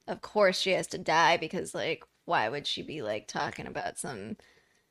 of 0.07 0.21
course 0.21 0.59
she 0.59 0.71
has 0.71 0.87
to 0.87 0.97
die 0.97 1.37
because 1.37 1.73
like 1.73 2.03
why 2.25 2.49
would 2.49 2.67
she 2.67 2.81
be 2.81 3.01
like 3.01 3.27
talking 3.27 3.67
about 3.67 3.97
some 3.97 4.37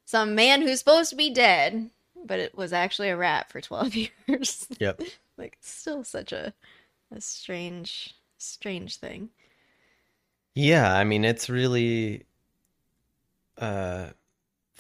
some 0.05 0.35
man 0.35 0.63
who's 0.63 0.79
supposed 0.79 1.11
to 1.11 1.17
be 1.17 1.31
dead? 1.31 1.91
But 2.27 2.39
it 2.41 2.57
was 2.57 2.73
actually 2.73 3.11
a 3.11 3.17
rat 3.17 3.51
for 3.51 3.61
12 3.61 3.95
years. 3.95 4.67
Yep. 4.79 5.03
like 5.39 5.59
still 5.61 6.05
such 6.05 6.33
a 6.33 6.53
a 7.15 7.21
strange 7.21 8.15
strange 8.39 8.97
thing. 8.97 9.31
Yeah, 10.55 10.95
I 10.95 11.05
mean 11.05 11.25
it's 11.25 11.51
really 11.51 12.27
uh 13.59 14.11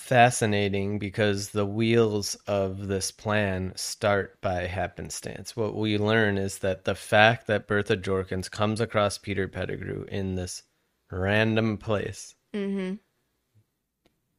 fascinating 0.05 0.99
because 0.99 1.49
the 1.49 1.65
wheels 1.65 2.35
of 2.47 2.89
this 2.89 3.11
plan 3.11 3.73
start 3.75 4.39
by 4.43 4.67
happenstance. 4.67 5.57
What 5.57 5.75
we 5.75 5.97
learn 5.97 6.37
is 6.37 6.59
that 6.59 6.85
the 6.85 6.95
fact 6.95 7.47
that 7.47 7.67
Bertha 7.67 7.97
Jorkins 7.97 8.51
comes 8.51 8.83
across 8.83 9.17
Peter 9.17 9.49
Pettigrew 9.49 10.05
in 10.09 10.35
this 10.35 10.63
random 11.11 11.79
place 11.79 12.35
mm-hmm 12.53 12.95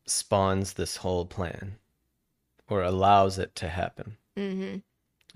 spawns 0.07 0.73
this 0.73 0.97
whole 0.97 1.25
plan 1.25 1.77
or 2.69 2.83
allows 2.83 3.39
it 3.39 3.55
to 3.55 3.67
happen 3.67 4.17
mm-hmm 4.37 4.77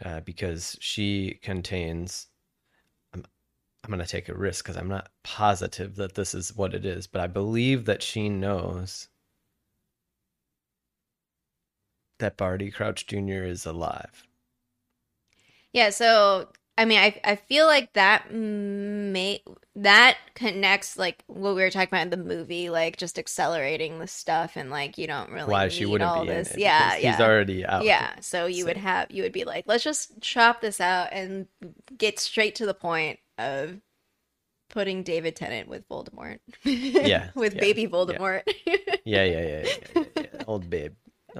uh, 0.06 0.20
because 0.22 0.78
she 0.80 1.40
contains. 1.42 2.28
I'm, 3.14 3.26
I'm 3.84 3.90
going 3.90 4.00
to 4.00 4.06
take 4.06 4.30
a 4.30 4.34
risk 4.34 4.64
because 4.64 4.78
I'm 4.78 4.90
not 4.90 5.10
positive 5.24 5.96
that 5.96 6.14
this 6.14 6.36
is 6.36 6.56
what 6.56 6.74
it 6.74 6.86
is, 6.86 7.08
but 7.08 7.22
I 7.22 7.28
believe 7.28 7.86
that 7.86 8.04
she 8.04 8.30
knows 8.30 9.08
that 12.20 12.38
Barty 12.38 12.72
Crouch 12.72 13.08
Jr. 13.08 13.44
is 13.44 13.66
alive. 13.66 14.28
yeah 15.74 15.90
so 15.90 16.48
i 16.78 16.86
mean 16.86 16.98
i 17.00 17.20
i 17.24 17.36
feel 17.36 17.66
like 17.66 17.92
that 17.94 18.32
make 18.34 19.44
that 19.76 20.18
connects 20.36 20.98
like 20.98 21.24
what 21.28 21.56
we 21.56 21.62
were 21.62 21.70
talking 21.70 21.88
about 21.90 22.02
in 22.02 22.10
the 22.10 22.18
movie, 22.18 22.70
like 22.70 22.98
just 22.98 23.18
accelerating 23.18 24.00
the 24.00 24.08
stuff 24.08 24.58
and 24.58 24.70
like 24.70 24.98
you 24.98 25.08
don't 25.08 25.32
really 25.32 25.50
Why 25.50 25.70
she 25.70 25.86
wouldn't 25.86 26.10
all 26.10 26.26
be 26.26 26.32
in 26.32 26.38
this. 26.38 26.52
it? 26.52 26.60
yeah, 26.60 26.98
yeah. 26.98 27.12
He's 27.12 27.22
already 27.22 27.66
out. 27.66 27.86
Yeah, 27.86 28.16
so 28.20 28.46
you 28.46 28.66
would 28.66 28.76
have 28.76 29.10
you 29.10 29.24
would 29.24 29.32
be 29.32 29.46
like, 29.46 29.64
let's 29.68 29.84
just 29.86 30.20
chop 30.20 30.60
this 30.60 30.82
out 30.82 31.10
and 31.14 31.48
get 31.98 32.20
straight 32.20 32.56
to 32.56 32.66
the 32.66 32.74
point 32.74 33.20
of 33.38 33.80
putting 34.70 35.02
David 35.04 35.38
Tennant 35.38 35.70
with 35.70 35.88
Voldemort. 35.88 36.40
Yeah, 36.66 37.30
with 37.36 37.56
yeah, 37.56 37.62
baby 37.62 37.88
Voldemort. 37.88 38.42
Yeah, 38.66 38.76
yeah, 39.06 39.24
yeah, 39.24 39.42
yeah, 39.64 39.66
yeah, 39.96 40.04
yeah. 40.18 40.44
Old 40.48 40.70
babe. 40.70 40.94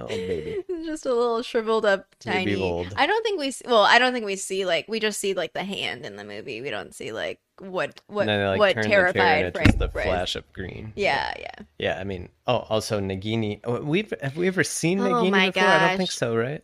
Old 0.08 0.26
baby. 0.26 0.56
just 0.84 1.06
a 1.06 1.12
little 1.12 1.42
shriveled 1.42 1.84
up, 1.84 2.14
tiny. 2.18 2.54
I 2.96 3.06
don't 3.06 3.22
think 3.22 3.38
we. 3.40 3.50
See, 3.50 3.64
well, 3.66 3.82
I 3.82 3.98
don't 3.98 4.12
think 4.12 4.24
we 4.26 4.36
see 4.36 4.64
like 4.64 4.86
we 4.88 5.00
just 5.00 5.20
see 5.20 5.34
like 5.34 5.52
the 5.52 5.64
hand 5.64 6.04
in 6.06 6.16
the 6.16 6.24
movie. 6.24 6.60
We 6.60 6.70
don't 6.70 6.94
see 6.94 7.12
like 7.12 7.40
what 7.58 8.00
what 8.06 8.26
they 8.26 8.46
like 8.46 8.58
what 8.58 8.74
turn 8.74 8.82
the 8.84 8.88
chair 8.88 9.06
and 9.06 9.14
terrified 9.14 9.64
just 9.64 9.78
the 9.78 9.88
flash 9.88 10.36
of 10.36 10.50
green. 10.52 10.92
Yeah, 10.96 11.32
yeah. 11.38 11.64
Yeah, 11.78 11.98
I 12.00 12.04
mean, 12.04 12.28
oh, 12.46 12.66
also 12.68 13.00
Nagini. 13.00 13.60
oh, 13.64 13.82
We've 13.82 14.12
have 14.22 14.36
we 14.36 14.46
ever 14.46 14.64
seen 14.64 15.00
Oh 15.00 15.04
Nagini 15.04 15.30
my 15.30 15.50
before? 15.50 15.68
I 15.68 15.88
don't 15.88 15.98
think 15.98 16.10
so, 16.10 16.36
right? 16.36 16.62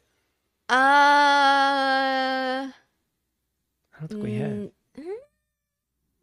Uh, 0.68 0.74
I 2.68 2.72
don't 4.00 4.08
think 4.08 4.22
we 4.22 4.34
have. 4.34 4.50
mm, 4.50 4.70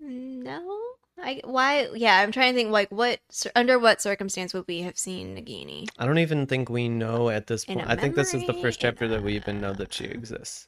mm, 0.03 0.43
no. 0.43 0.79
I 1.21 1.41
why? 1.43 1.89
Yeah, 1.93 2.19
I'm 2.19 2.31
trying 2.31 2.53
to 2.53 2.57
think. 2.57 2.71
Like, 2.71 2.89
what 2.91 3.19
under 3.55 3.77
what 3.79 4.01
circumstance 4.01 4.53
would 4.53 4.65
we 4.67 4.81
have 4.81 4.97
seen 4.97 5.35
Nagini? 5.35 5.87
I 5.97 6.05
don't 6.05 6.17
even 6.17 6.47
think 6.47 6.69
we 6.69 6.89
know 6.89 7.29
at 7.29 7.47
this 7.47 7.65
point. 7.65 7.83
I 7.87 7.95
think 7.95 8.15
this 8.15 8.33
is 8.33 8.45
the 8.45 8.53
first 8.53 8.79
chapter 8.79 9.07
that 9.07 9.23
we 9.23 9.35
even 9.35 9.61
know 9.61 9.73
that 9.73 9.93
she 9.93 10.05
exists. 10.05 10.67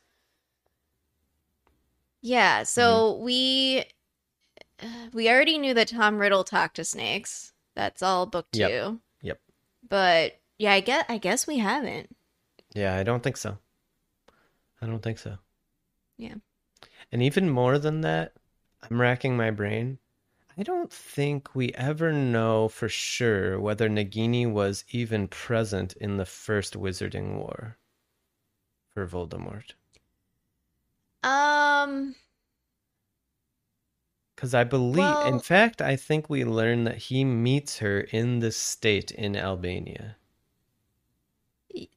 Yeah, 2.22 2.62
Mm-hmm. 2.62 2.66
so 2.66 3.18
we 3.18 3.86
uh, 4.82 5.08
we 5.14 5.30
already 5.30 5.58
knew 5.58 5.74
that 5.74 5.90
Tom 5.90 6.18
Riddle 6.20 6.44
talked 6.44 6.76
to 6.78 6.86
snakes. 6.86 7.54
That's 7.76 8.02
all 8.02 8.26
book 8.26 8.48
two. 8.52 8.60
Yep. 8.60 8.94
Yep. 9.22 9.40
But 9.90 10.40
yeah, 10.58 10.74
I 10.74 10.80
guess 10.80 11.06
I 11.10 11.18
guess 11.18 11.48
we 11.48 11.58
haven't. 11.60 12.16
Yeah, 12.74 12.96
I 12.96 13.04
don't 13.04 13.24
think 13.24 13.38
so. 13.38 13.58
I 14.82 14.86
don't 14.86 15.02
think 15.02 15.18
so. 15.18 15.38
Yeah. 16.18 16.36
And 17.12 17.22
even 17.24 17.50
more 17.50 17.80
than 17.80 18.02
that, 18.02 18.34
I'm 18.90 19.00
racking 19.00 19.38
my 19.38 19.52
brain. 19.52 20.00
I 20.58 20.64
don't 20.64 20.92
think 20.92 21.54
we 21.54 21.74
ever 21.74 22.14
know 22.14 22.70
for 22.70 22.88
sure 22.88 23.60
whether 23.60 23.90
Nagini 23.90 24.50
was 24.50 24.86
even 24.90 25.28
present 25.28 25.94
in 25.98 26.16
the 26.18 26.26
first 26.26 26.76
Wizarding 26.76 27.36
War 27.36 27.78
for 28.94 29.06
Voldemort. 29.06 29.74
Um, 31.24 32.16
Because 34.36 34.54
I 34.54 34.64
believe, 34.64 35.26
in 35.26 35.40
fact, 35.40 35.82
I 35.82 35.96
think 35.96 36.30
we 36.30 36.46
learn 36.46 36.86
that 36.86 36.98
he 36.98 37.26
meets 37.26 37.80
her 37.80 38.02
in 38.02 38.40
the 38.40 38.52
state 38.52 39.12
in 39.12 39.36
Albania. 39.36 40.18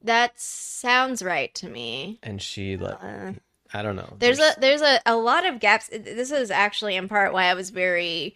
that 0.03 0.41
sounds 0.41 1.23
right 1.23 1.55
to 1.55 1.69
me. 1.69 2.19
And 2.23 2.43
she, 2.43 2.77
like, 2.77 2.99
Uh, 3.01 3.33
I 3.73 3.83
don't 3.83 3.97
know. 3.97 4.17
there's 4.19 4.41
a 4.41 4.55
there's 4.59 4.81
a, 4.83 5.01
a 5.07 5.15
lot 5.17 5.47
of 5.47 5.61
gaps. 5.61 5.89
This 5.89 6.33
is 6.33 6.51
actually 6.51 6.97
in 6.97 7.09
part 7.09 7.33
why 7.33 7.45
I 7.45 7.55
was 7.55 7.71
very 7.71 8.35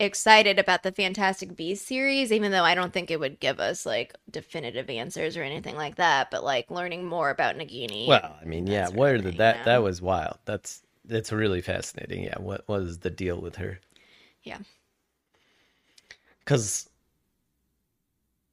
excited 0.00 0.58
about 0.58 0.82
the 0.82 0.92
Fantastic 0.92 1.56
Beasts 1.56 1.86
series, 1.86 2.32
even 2.32 2.52
though 2.52 2.64
I 2.64 2.74
don't 2.74 2.92
think 2.92 3.10
it 3.10 3.20
would 3.20 3.40
give 3.40 3.60
us 3.60 3.84
like 3.86 4.14
definitive 4.30 4.88
answers 4.90 5.36
or 5.36 5.42
anything 5.42 5.76
like 5.76 5.96
that. 5.96 6.30
But 6.30 6.44
like 6.44 6.70
learning 6.70 7.04
more 7.06 7.30
about 7.30 7.56
Nagini. 7.56 8.06
Well, 8.06 8.36
I 8.40 8.44
mean, 8.44 8.66
yeah, 8.66 8.90
That's 8.90 8.92
did 9.22 9.36
that 9.38 9.64
that 9.64 9.82
was 9.82 10.00
wild. 10.02 10.38
That's 10.44 10.82
it's 11.08 11.32
really 11.32 11.60
fascinating. 11.60 12.24
Yeah, 12.24 12.38
what 12.38 12.66
was 12.68 12.98
the 12.98 13.10
deal 13.10 13.40
with 13.40 13.56
her? 13.56 13.80
Yeah. 14.42 14.58
Cuz 16.44 16.88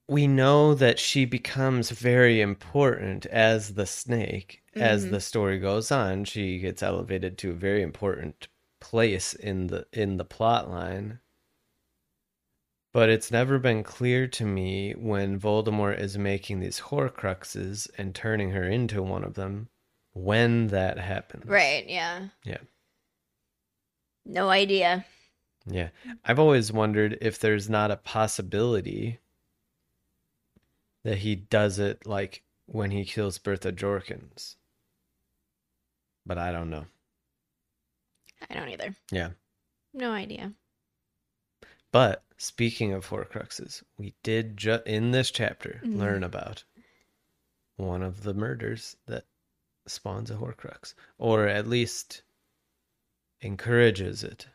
we 0.08 0.26
know 0.26 0.74
that 0.74 0.98
she 0.98 1.24
becomes 1.24 1.90
very 1.90 2.40
important 2.40 3.24
as 3.26 3.74
the 3.74 3.86
snake 3.86 4.62
as 4.74 5.06
Mhm. 5.06 5.10
the 5.10 5.20
story 5.20 5.58
goes 5.60 5.90
on. 5.92 6.24
She 6.24 6.58
gets 6.58 6.82
elevated 6.82 7.38
to 7.38 7.50
a 7.50 7.54
very 7.54 7.82
important 7.82 8.48
place 8.80 9.32
in 9.34 9.68
the 9.68 9.86
in 9.92 10.16
the 10.16 10.24
plot 10.24 10.68
line. 10.70 11.20
But 12.96 13.10
it's 13.10 13.30
never 13.30 13.58
been 13.58 13.82
clear 13.82 14.26
to 14.26 14.46
me 14.46 14.92
when 14.92 15.38
Voldemort 15.38 16.00
is 16.00 16.16
making 16.16 16.60
these 16.60 16.80
Horcruxes 16.80 17.90
and 17.98 18.14
turning 18.14 18.52
her 18.52 18.64
into 18.64 19.02
one 19.02 19.22
of 19.22 19.34
them 19.34 19.68
when 20.14 20.68
that 20.68 20.98
happens. 20.98 21.44
right? 21.44 21.86
Yeah. 21.86 22.28
Yeah. 22.42 22.60
No 24.24 24.48
idea. 24.48 25.04
Yeah. 25.66 25.90
I've 26.24 26.38
always 26.38 26.72
wondered 26.72 27.18
if 27.20 27.38
there's 27.38 27.68
not 27.68 27.90
a 27.90 27.98
possibility 27.98 29.18
that 31.04 31.18
he 31.18 31.34
does 31.34 31.78
it 31.78 32.06
like 32.06 32.44
when 32.64 32.92
he 32.92 33.04
kills 33.04 33.36
Bertha 33.36 33.72
Jorkins. 33.72 34.54
But 36.24 36.38
I 36.38 36.50
don't 36.50 36.70
know. 36.70 36.86
I 38.48 38.54
don't 38.54 38.70
either. 38.70 38.96
Yeah. 39.10 39.32
No 39.92 40.12
idea. 40.12 40.54
But 41.92 42.22
speaking 42.36 42.92
of 42.92 43.06
Horcruxes, 43.08 43.82
we 43.96 44.14
did 44.22 44.56
ju- 44.56 44.82
in 44.86 45.10
this 45.10 45.30
chapter 45.30 45.80
Mhm. 45.84 45.96
learn 45.98 46.24
about 46.24 46.64
one 47.76 48.02
of 48.02 48.22
the 48.22 48.34
murders 48.34 48.96
that 49.06 49.24
spawns 49.86 50.30
a 50.30 50.34
Horcrux, 50.36 50.94
or 51.18 51.46
at 51.46 51.66
least 51.66 52.22
encourages 53.40 54.22
it. 54.24 54.48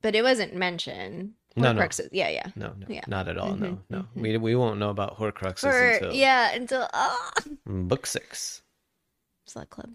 But 0.00 0.14
it 0.14 0.22
wasn't 0.22 0.54
mentioned. 0.54 1.34
No, 1.56 1.72
no. 1.72 1.88
Yeah, 2.12 2.28
yeah. 2.28 2.46
No, 2.54 2.72
no, 2.74 2.86
Yeah. 2.88 3.02
not 3.08 3.26
at 3.26 3.36
all. 3.36 3.56
No, 3.56 3.66
Mhm, 3.72 3.82
no. 3.90 3.98
mhm. 4.02 4.22
We 4.22 4.36
we 4.36 4.54
won't 4.54 4.78
know 4.78 4.90
about 4.90 5.16
Horcruxes 5.18 5.64
Or 5.64 5.90
until 5.90 6.12
yeah, 6.14 6.52
until 6.54 6.88
ah, 6.92 7.32
book 7.66 8.06
six, 8.06 8.62
Slug 9.46 9.68
Club. 9.68 9.90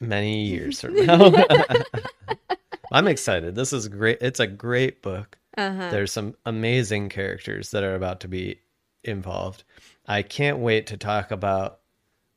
many 0.00 0.44
years 0.46 0.80
from 0.80 0.94
now. 1.06 1.32
I'm 2.92 3.08
excited. 3.08 3.56
This 3.56 3.72
is 3.72 3.88
great. 3.88 4.18
It's 4.20 4.38
a 4.38 4.46
great 4.46 5.02
book. 5.02 5.36
Uh 5.56 5.72
huh. 5.72 5.90
There's 5.90 6.12
some 6.12 6.34
amazing 6.44 7.08
characters 7.08 7.70
that 7.70 7.84
are 7.84 7.94
about 7.94 8.20
to 8.20 8.28
be 8.28 8.60
involved. 9.02 9.64
I 10.06 10.22
can't 10.22 10.58
wait 10.58 10.88
to 10.88 10.96
talk 10.96 11.30
about 11.30 11.80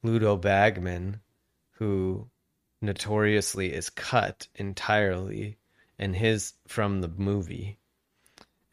Ludo 0.03 0.38
Bagman, 0.38 1.21
who 1.71 2.30
notoriously 2.82 3.73
is 3.73 3.89
cut 3.89 4.47
entirely 4.56 5.58
and 5.97 6.15
his 6.15 6.53
from 6.67 7.01
the 7.01 7.08
movie. 7.08 7.80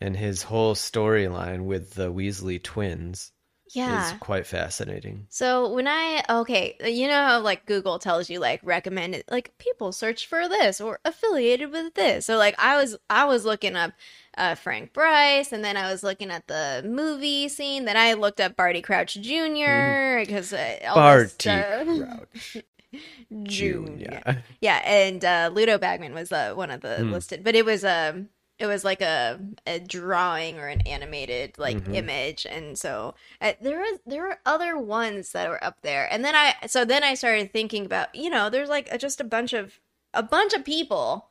And 0.00 0.16
his 0.16 0.42
whole 0.42 0.74
storyline 0.74 1.64
with 1.64 1.94
the 1.94 2.12
Weasley 2.12 2.62
twins 2.62 3.32
Yeah. 3.72 4.12
is 4.14 4.20
quite 4.20 4.46
fascinating. 4.46 5.26
So 5.30 5.72
when 5.72 5.88
I 5.88 6.22
okay, 6.28 6.76
you 6.84 7.08
know 7.08 7.22
how 7.24 7.40
like 7.40 7.66
Google 7.66 7.98
tells 7.98 8.30
you 8.30 8.38
like 8.38 8.60
recommended 8.62 9.24
like 9.30 9.56
people 9.58 9.90
search 9.92 10.26
for 10.26 10.48
this 10.48 10.80
or 10.80 11.00
affiliated 11.04 11.72
with 11.72 11.94
this. 11.94 12.26
So 12.26 12.36
like 12.36 12.54
I 12.58 12.76
was 12.76 12.96
I 13.10 13.24
was 13.24 13.44
looking 13.44 13.74
up 13.74 13.92
uh, 14.36 14.54
Frank 14.54 14.92
Bryce 14.92 15.52
and 15.52 15.64
then 15.64 15.76
I 15.76 15.90
was 15.90 16.02
looking 16.04 16.30
at 16.30 16.46
the 16.46 16.82
movie 16.86 17.48
scene. 17.48 17.84
Then 17.84 17.96
I 17.96 18.12
looked 18.14 18.40
up 18.40 18.54
Barty 18.56 18.80
Crouch 18.82 19.14
Jr. 19.14 20.20
because 20.20 20.52
uh, 20.52 20.78
Mm-hmm. 20.94 20.94
Barty 20.94 21.66
Crouch 21.96 22.64
Junior. 23.42 24.20
Jr. 24.24 24.30
Yeah, 24.60 24.80
and 24.84 25.24
uh, 25.24 25.50
Ludo 25.52 25.78
Bagman 25.78 26.14
was 26.14 26.30
uh, 26.32 26.52
one 26.54 26.70
of 26.70 26.80
the 26.80 26.98
Hmm. 26.98 27.10
listed, 27.10 27.42
but 27.44 27.54
it 27.54 27.64
was 27.64 27.84
um 27.84 28.28
it 28.58 28.66
was 28.66 28.84
like 28.84 29.00
a 29.02 29.40
a 29.66 29.78
drawing 29.80 30.58
or 30.58 30.68
an 30.68 30.80
animated 30.82 31.58
like 31.58 31.76
Mhm. 31.78 31.94
image, 31.94 32.46
and 32.48 32.78
so 32.78 33.14
uh, 33.40 33.52
there 33.60 33.78
was 33.80 33.98
there 34.06 34.22
were 34.22 34.38
other 34.46 34.78
ones 34.78 35.32
that 35.32 35.48
were 35.48 35.62
up 35.62 35.80
there, 35.82 36.06
and 36.12 36.24
then 36.24 36.34
I 36.34 36.54
so 36.66 36.84
then 36.84 37.02
I 37.02 37.14
started 37.14 37.52
thinking 37.52 37.84
about 37.84 38.14
you 38.14 38.30
know 38.30 38.48
there's 38.50 38.68
like 38.68 38.88
a, 38.92 38.98
just 38.98 39.20
a 39.20 39.24
bunch 39.24 39.52
of 39.52 39.80
a 40.12 40.22
bunch 40.22 40.52
of 40.54 40.64
people. 40.64 41.28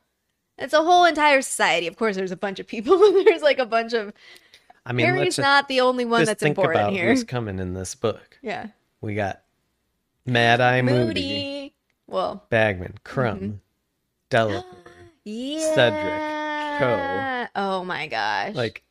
It's 0.58 0.74
a 0.74 0.84
whole 0.84 1.06
entire 1.06 1.42
society. 1.42 1.88
Of 1.88 1.96
course, 1.96 2.16
there's 2.16 2.32
a 2.32 2.38
bunch 2.38 2.60
of 2.60 2.68
people. 2.68 2.98
there's 3.26 3.42
like 3.42 3.58
a 3.60 3.66
bunch 3.66 3.94
of. 3.94 4.14
I 4.86 4.92
mean, 4.92 5.06
Harry's 5.06 5.38
just, 5.38 5.40
not 5.40 5.70
the 5.70 5.80
only 5.80 6.04
one 6.04 6.26
that's 6.26 6.42
think 6.44 6.58
important 6.58 6.82
about 6.82 6.94
here. 6.94 7.08
who's 7.08 7.24
coming 7.24 7.58
in 7.58 7.74
this 7.74 7.96
book. 7.96 8.38
Yeah, 8.42 8.68
We 9.00 9.16
got 9.16 9.42
Mad 10.26 10.60
Eye 10.60 10.82
Moody, 10.82 11.06
Moody. 11.06 11.74
Well, 12.06 12.44
Bagman, 12.50 12.96
Krum, 13.06 13.40
Mm-hmm. 13.40 13.52
Delacour. 14.30 14.66
yeah. 15.24 15.74
Cho. 16.80 17.48
Oh 17.56 17.84
my 17.84 18.08
gosh. 18.08 18.56
Like, 18.56 18.84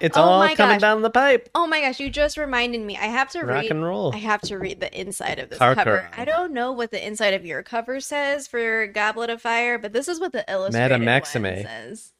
it's 0.00 0.16
Oh 0.16 0.22
all 0.22 0.40
coming 0.56 0.56
gosh. 0.76 0.80
down 0.80 1.02
the 1.02 1.10
pipe. 1.10 1.48
Oh 1.54 1.66
my 1.66 1.80
gosh, 1.82 2.00
you 2.00 2.08
just 2.10 2.36
reminded 2.38 2.80
me. 2.80 2.96
I 2.96 3.04
have 3.06 3.28
to 3.30 3.40
Rock 3.40 3.62
read. 3.62 3.70
and 3.70 3.84
roll. 3.84 4.14
I 4.14 4.18
have 4.18 4.40
to 4.42 4.58
read 4.58 4.80
the 4.80 4.98
inside 4.98 5.38
of 5.38 5.50
this 5.50 5.58
Car 5.58 5.74
cover. 5.74 5.98
car. 5.98 6.10
I 6.16 6.24
don't 6.24 6.52
know 6.52 6.72
what 6.72 6.90
the 6.90 7.06
inside 7.06 7.34
of 7.34 7.44
your 7.44 7.62
cover 7.62 8.00
says 8.00 8.46
for 8.48 8.86
Goblet 8.86 9.28
of 9.30 9.42
Fire, 9.42 9.78
but 9.78 9.92
this 9.92 10.08
is 10.08 10.18
what 10.18 10.32
the 10.32 10.44
illustrated 10.50 10.78
Madame 10.84 11.00
one 11.00 11.04
Maxime. 11.06 11.42
says. 11.44 12.12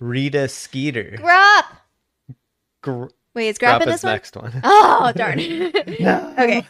Rita 0.00 0.48
Skeeter. 0.48 1.16
Grawp. 1.18 1.64
Gr- 2.82 3.04
Wait, 3.34 3.48
is 3.48 3.58
Grawp 3.58 3.80
Grawp 3.80 3.82
in 3.82 3.88
is 3.88 3.94
this 3.96 4.02
one? 4.04 4.12
next 4.14 4.36
one. 4.36 4.60
Oh 4.64 5.12
darn. 5.16 5.36
No. 6.00 6.34
okay. 6.38 6.66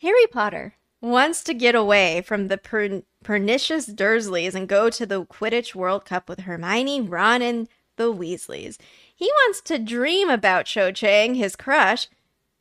Harry 0.00 0.26
Potter 0.30 0.74
wants 1.00 1.42
to 1.44 1.54
get 1.54 1.74
away 1.74 2.22
from 2.22 2.46
the 2.48 2.56
per- 2.58 3.02
pernicious 3.28 3.84
Dursleys 3.84 4.54
and 4.54 4.66
go 4.66 4.88
to 4.88 5.04
the 5.04 5.22
Quidditch 5.22 5.74
World 5.74 6.06
Cup 6.06 6.30
with 6.30 6.40
Hermione, 6.40 7.02
Ron, 7.02 7.42
and 7.42 7.68
the 7.96 8.10
Weasleys. 8.10 8.78
He 9.14 9.26
wants 9.26 9.60
to 9.66 9.78
dream 9.78 10.30
about 10.30 10.64
Cho 10.64 10.90
Chang, 10.92 11.34
his 11.34 11.54
crush, 11.54 12.08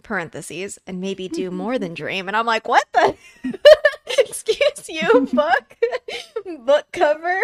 parentheses, 0.04 0.78
and 0.86 1.00
maybe 1.00 1.30
do 1.30 1.52
more 1.52 1.80
than 1.80 1.94
dream. 1.94 2.28
And 2.28 2.36
I'm 2.36 2.46
like, 2.46 2.68
what 2.68 2.84
the? 2.92 3.16
Excuse 4.20 4.90
you, 4.90 5.30
book, 5.32 5.78
book 6.66 6.88
cover 6.92 7.42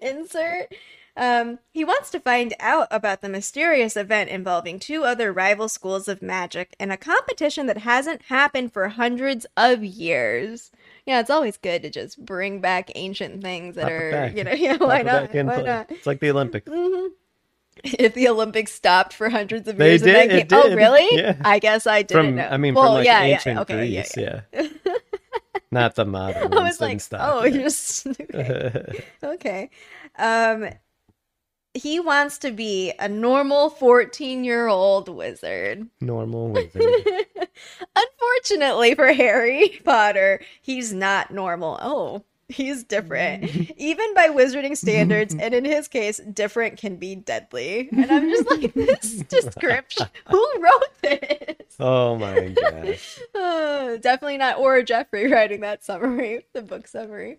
insert. 0.00 0.74
Um, 1.14 1.58
he 1.70 1.84
wants 1.84 2.10
to 2.10 2.20
find 2.20 2.54
out 2.58 2.88
about 2.90 3.20
the 3.20 3.28
mysterious 3.28 3.96
event 3.98 4.30
involving 4.30 4.78
two 4.78 5.04
other 5.04 5.30
rival 5.32 5.68
schools 5.68 6.08
of 6.08 6.22
magic 6.22 6.74
in 6.80 6.90
a 6.90 6.96
competition 6.96 7.66
that 7.66 7.78
hasn't 7.78 8.22
happened 8.22 8.72
for 8.72 8.88
hundreds 8.88 9.46
of 9.56 9.84
years. 9.84 10.70
Yeah, 11.04 11.20
it's 11.20 11.28
always 11.30 11.58
good 11.58 11.82
to 11.82 11.90
just 11.90 12.24
bring 12.24 12.60
back 12.60 12.90
ancient 12.94 13.42
things 13.42 13.74
that 13.74 13.82
Pop 13.82 13.90
are, 13.90 14.32
you 14.34 14.42
know, 14.44 14.52
yeah, 14.56 14.78
Pop 14.78 14.88
why 14.88 15.02
not? 15.02 15.34
Why 15.34 15.42
play. 15.42 15.64
not? 15.64 15.90
It's 15.90 16.06
like 16.06 16.20
the 16.20 16.30
Olympics. 16.30 16.66
hmm 16.70 17.08
If 17.84 18.14
the 18.14 18.28
Olympics 18.28 18.72
stopped 18.72 19.12
for 19.12 19.28
hundreds 19.28 19.68
of 19.68 19.76
They 19.76 19.90
years, 19.90 20.02
and 20.02 20.14
then 20.14 20.28
did, 20.28 20.48
came- 20.48 20.58
oh 20.58 20.74
really? 20.74 21.06
yeah. 21.18 21.36
I 21.44 21.58
guess 21.58 21.86
I 21.86 22.02
didn't 22.02 22.26
From 22.26 22.34
know. 22.36 22.48
I 22.50 22.56
mean, 22.56 22.74
well, 22.74 22.84
from 22.84 22.94
like 22.94 23.04
yeah, 23.06 23.22
ancient 23.22 23.56
yeah, 23.56 23.60
okay, 23.62 23.84
yeah, 23.86 24.02
Greece, 24.02 24.16
yeah. 24.16 24.40
yeah. 24.54 24.94
Not 25.70 25.94
the 25.94 26.04
modern 26.04 26.52
I 26.54 26.62
was 26.64 26.80
like, 26.80 26.90
didn't 26.90 27.02
stop 27.02 27.20
oh, 27.34 27.44
you're 27.44 27.62
just 27.62 28.06
okay. 28.06 29.04
okay. 29.22 29.70
Um, 30.18 30.68
he 31.74 32.00
wants 32.00 32.38
to 32.38 32.50
be 32.50 32.92
a 32.98 33.08
normal 33.08 33.70
14 33.70 34.44
year 34.44 34.66
old 34.68 35.08
wizard. 35.08 35.88
normal 36.00 36.48
wizard. 36.52 36.82
Unfortunately 37.96 38.94
for 38.94 39.12
Harry 39.12 39.80
Potter, 39.84 40.40
he's 40.60 40.92
not 40.92 41.30
normal. 41.30 41.78
Oh, 41.80 42.24
he's 42.48 42.84
different. 42.84 43.44
Even 43.76 44.14
by 44.14 44.28
wizarding 44.28 44.76
standards, 44.76 45.34
and 45.38 45.54
in 45.54 45.64
his 45.64 45.88
case, 45.88 46.18
different 46.32 46.78
can 46.78 46.96
be 46.96 47.14
deadly. 47.14 47.88
And 47.92 48.10
I'm 48.10 48.28
just 48.28 48.50
like, 48.50 48.72
this 48.74 49.16
description. 49.22 50.06
Who 50.28 50.46
wrote 50.58 51.02
this? 51.02 51.76
Oh 51.80 52.16
my 52.16 52.48
gosh. 52.48 53.18
Uh, 53.34 53.96
definitely 53.96 54.38
not 54.38 54.58
Aura 54.58 54.84
Jeffrey 54.84 55.30
writing 55.30 55.60
that 55.60 55.84
summary, 55.84 56.44
the 56.52 56.62
book 56.62 56.86
summary. 56.86 57.38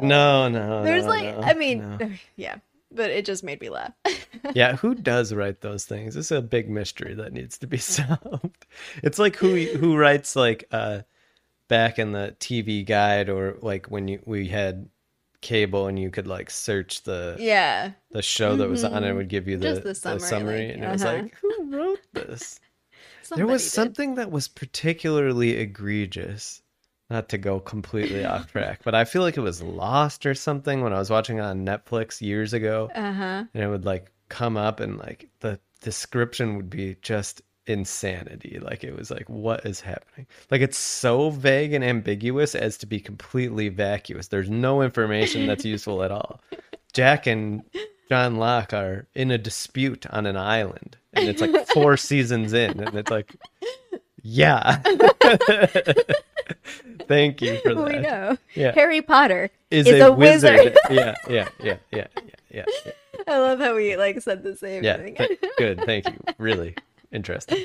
No, 0.00 0.48
no. 0.48 0.82
There's 0.82 1.04
no, 1.04 1.10
like, 1.10 1.36
no, 1.36 1.42
I 1.42 1.54
mean, 1.54 1.98
no. 1.98 2.10
yeah, 2.36 2.56
but 2.94 3.10
it 3.10 3.24
just 3.24 3.42
made 3.44 3.60
me 3.60 3.70
laugh. 3.70 3.92
Yeah, 4.54 4.76
who 4.76 4.94
does 4.94 5.32
write 5.32 5.60
those 5.60 5.84
things? 5.84 6.16
It's 6.16 6.30
a 6.30 6.42
big 6.42 6.68
mystery 6.68 7.14
that 7.14 7.32
needs 7.32 7.58
to 7.58 7.66
be 7.66 7.78
solved. 7.78 8.66
It's 9.02 9.18
like 9.18 9.36
who 9.36 9.56
who 9.78 9.96
writes 9.96 10.36
like 10.36 10.64
uh 10.72 11.02
back 11.68 11.98
in 11.98 12.12
the 12.12 12.36
TV 12.40 12.84
guide 12.84 13.28
or 13.30 13.58
like 13.62 13.90
when 13.90 14.08
you 14.08 14.22
we 14.26 14.48
had 14.48 14.88
cable 15.42 15.86
and 15.88 15.98
you 15.98 16.10
could 16.10 16.26
like 16.28 16.50
search 16.50 17.02
the 17.04 17.40
yeah, 17.40 17.92
the 18.12 18.22
show 18.22 18.56
that 18.56 18.68
was 18.68 18.84
on 18.84 19.04
and 19.04 19.06
it 19.06 19.14
Mhm. 19.14 19.16
would 19.16 19.28
give 19.28 19.48
you 19.48 19.58
the, 19.58 19.74
the 19.80 19.94
the 20.06 20.18
summary, 20.18 20.18
summary, 20.18 20.68
like, 20.68 20.74
and 20.74 20.84
it 20.84 20.88
was 20.90 21.04
uh-huh. 21.04 21.24
like 21.24 21.34
who 21.40 21.70
wrote 21.76 22.06
this? 22.14 22.60
there 23.34 23.46
was 23.46 23.68
did. 23.70 23.70
something 23.70 24.14
that 24.16 24.30
was 24.30 24.48
particularly 24.48 25.52
egregious. 25.56 26.61
Not 27.12 27.28
to 27.28 27.36
go 27.36 27.60
completely 27.60 28.24
off 28.24 28.50
track, 28.50 28.80
but 28.84 28.94
I 28.94 29.04
feel 29.04 29.20
like 29.20 29.36
it 29.36 29.42
was 29.42 29.62
Lost 29.62 30.24
or 30.24 30.34
something 30.34 30.80
when 30.80 30.94
I 30.94 30.98
was 30.98 31.10
watching 31.10 31.40
on 31.40 31.66
Netflix 31.66 32.22
years 32.22 32.54
ago. 32.54 32.90
Uh 32.94 33.12
huh. 33.12 33.44
and 33.52 33.62
it 33.62 33.68
would 33.68 33.84
like 33.84 34.10
come 34.30 34.56
up 34.56 34.80
and 34.80 34.96
like 34.96 35.28
the 35.40 35.60
description 35.82 36.56
would 36.56 36.70
be 36.70 36.96
just 37.02 37.42
insanity. 37.66 38.58
Like 38.62 38.82
it 38.82 38.96
was 38.96 39.10
like 39.10 39.28
what 39.28 39.66
is 39.66 39.82
happening? 39.82 40.26
Like 40.50 40.62
it's 40.62 40.78
so 40.78 41.28
vague 41.28 41.74
and 41.74 41.84
ambiguous 41.84 42.54
as 42.54 42.78
to 42.78 42.86
be 42.86 42.98
completely 42.98 43.68
vacuous. 43.68 44.28
There's 44.28 44.48
no 44.48 44.80
information 44.80 45.46
that's 45.46 45.64
useful 45.76 46.02
at 46.02 46.10
all. 46.10 46.40
Jack 46.94 47.26
and 47.26 47.62
john 48.08 48.36
locke 48.36 48.72
are 48.74 49.06
in 49.14 49.30
a 49.30 49.38
dispute 49.38 50.04
on 50.10 50.26
an 50.26 50.36
island 50.36 50.98
and 51.14 51.28
it's 51.28 51.40
like 51.40 51.66
four 51.68 51.96
seasons 51.96 52.52
in 52.52 52.78
and 52.80 52.94
it's 52.94 53.10
like 53.10 53.34
yeah 54.22 54.82
thank 57.08 57.40
you 57.42 57.58
for 57.62 57.74
that 57.74 57.84
We 57.86 57.98
know. 57.98 58.36
yeah 58.54 58.72
Harry 58.72 59.02
Potter 59.02 59.50
is, 59.70 59.86
is 59.86 60.00
a, 60.00 60.06
a 60.06 60.12
wizard, 60.12 60.56
wizard. 60.56 60.78
yeah 60.90 61.14
yeah 61.28 61.48
yeah 61.62 61.76
yeah 61.90 62.06
yeah 62.50 62.64
yeah. 62.84 62.92
I 63.28 63.38
love 63.38 63.60
how 63.60 63.74
we 63.76 63.96
like 63.96 64.20
said 64.20 64.42
the 64.42 64.56
same 64.56 64.82
Yeah, 64.84 64.96
thing. 64.98 65.14
th- 65.16 65.40
good. 65.58 65.82
Thank 65.84 66.06
you. 66.08 66.18
Really 66.38 66.74
interesting. 67.12 67.58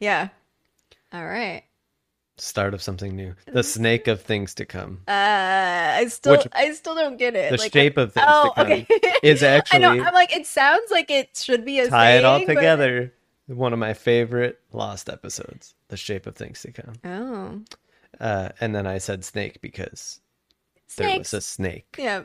yeah. 0.00 0.28
All 1.12 1.26
right. 1.26 1.62
Start 2.36 2.72
of 2.74 2.80
something 2.82 3.16
new. 3.16 3.34
The 3.52 3.62
snake 3.64 4.06
of 4.06 4.22
things 4.22 4.54
to 4.54 4.64
come. 4.64 5.00
Uh, 5.08 5.12
I 5.12 6.06
still, 6.08 6.36
Which- 6.36 6.46
I 6.52 6.72
still 6.72 6.94
don't 6.94 7.16
get 7.16 7.34
it. 7.34 7.50
The 7.50 7.56
Like, 7.58 7.72
shape 7.72 7.96
of 7.96 8.12
things 8.12 8.26
oh, 8.28 8.48
to 8.50 8.54
come 8.54 8.72
okay. 8.72 8.86
is 9.22 9.42
I 9.42 9.60
know. 9.78 9.90
I'm 9.90 10.14
like, 10.14 10.34
it 10.36 10.46
sounds 10.46 10.90
like 10.90 11.10
it 11.10 11.36
should 11.36 11.64
be 11.64 11.80
a 11.80 11.88
tie 11.88 12.12
it 12.12 12.24
all 12.24 12.36
saying, 12.38 12.46
but- 12.46 12.54
together. 12.54 13.12
One 13.46 13.72
of 13.72 13.78
my 13.78 13.94
favorite 13.94 14.60
Lost 14.72 15.08
episodes, 15.08 15.74
The 15.88 15.96
Shape 15.96 16.26
of 16.26 16.36
Things 16.36 16.60
to 16.62 16.70
Come. 16.72 16.92
Oh, 17.02 17.60
Uh, 18.20 18.50
and 18.60 18.74
then 18.74 18.86
I 18.86 18.98
said 18.98 19.24
snake 19.24 19.60
because 19.60 20.20
there 20.96 21.18
was 21.18 21.32
a 21.34 21.40
snake. 21.40 21.94
Yeah, 21.98 22.24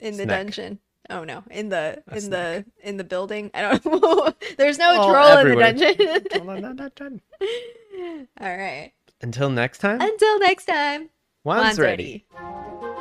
in 0.00 0.16
the 0.16 0.24
Snack. 0.24 0.28
dungeon. 0.46 0.78
Oh 1.10 1.22
no, 1.24 1.42
in 1.50 1.68
the 1.68 2.02
A 2.08 2.16
in 2.16 2.30
the 2.30 2.64
in 2.82 2.96
the 2.96 3.04
building. 3.04 3.50
I 3.54 3.62
don't 3.62 3.84
know. 3.86 4.32
There's 4.56 4.78
no 4.78 4.96
Oh, 5.02 5.10
troll 5.10 5.38
everywhere. 5.38 5.68
in 5.68 5.76
the 5.76 6.90
dungeon. 6.96 7.20
All 8.40 8.56
right. 8.56 8.92
Until 9.20 9.50
next 9.50 9.78
time, 9.78 10.00
Until 10.00 10.38
next 10.40 10.64
time. 10.66 11.10
Juan's 11.44 11.62
Juan's 11.62 11.78
ready. 11.78 12.24
ready. 12.34 12.93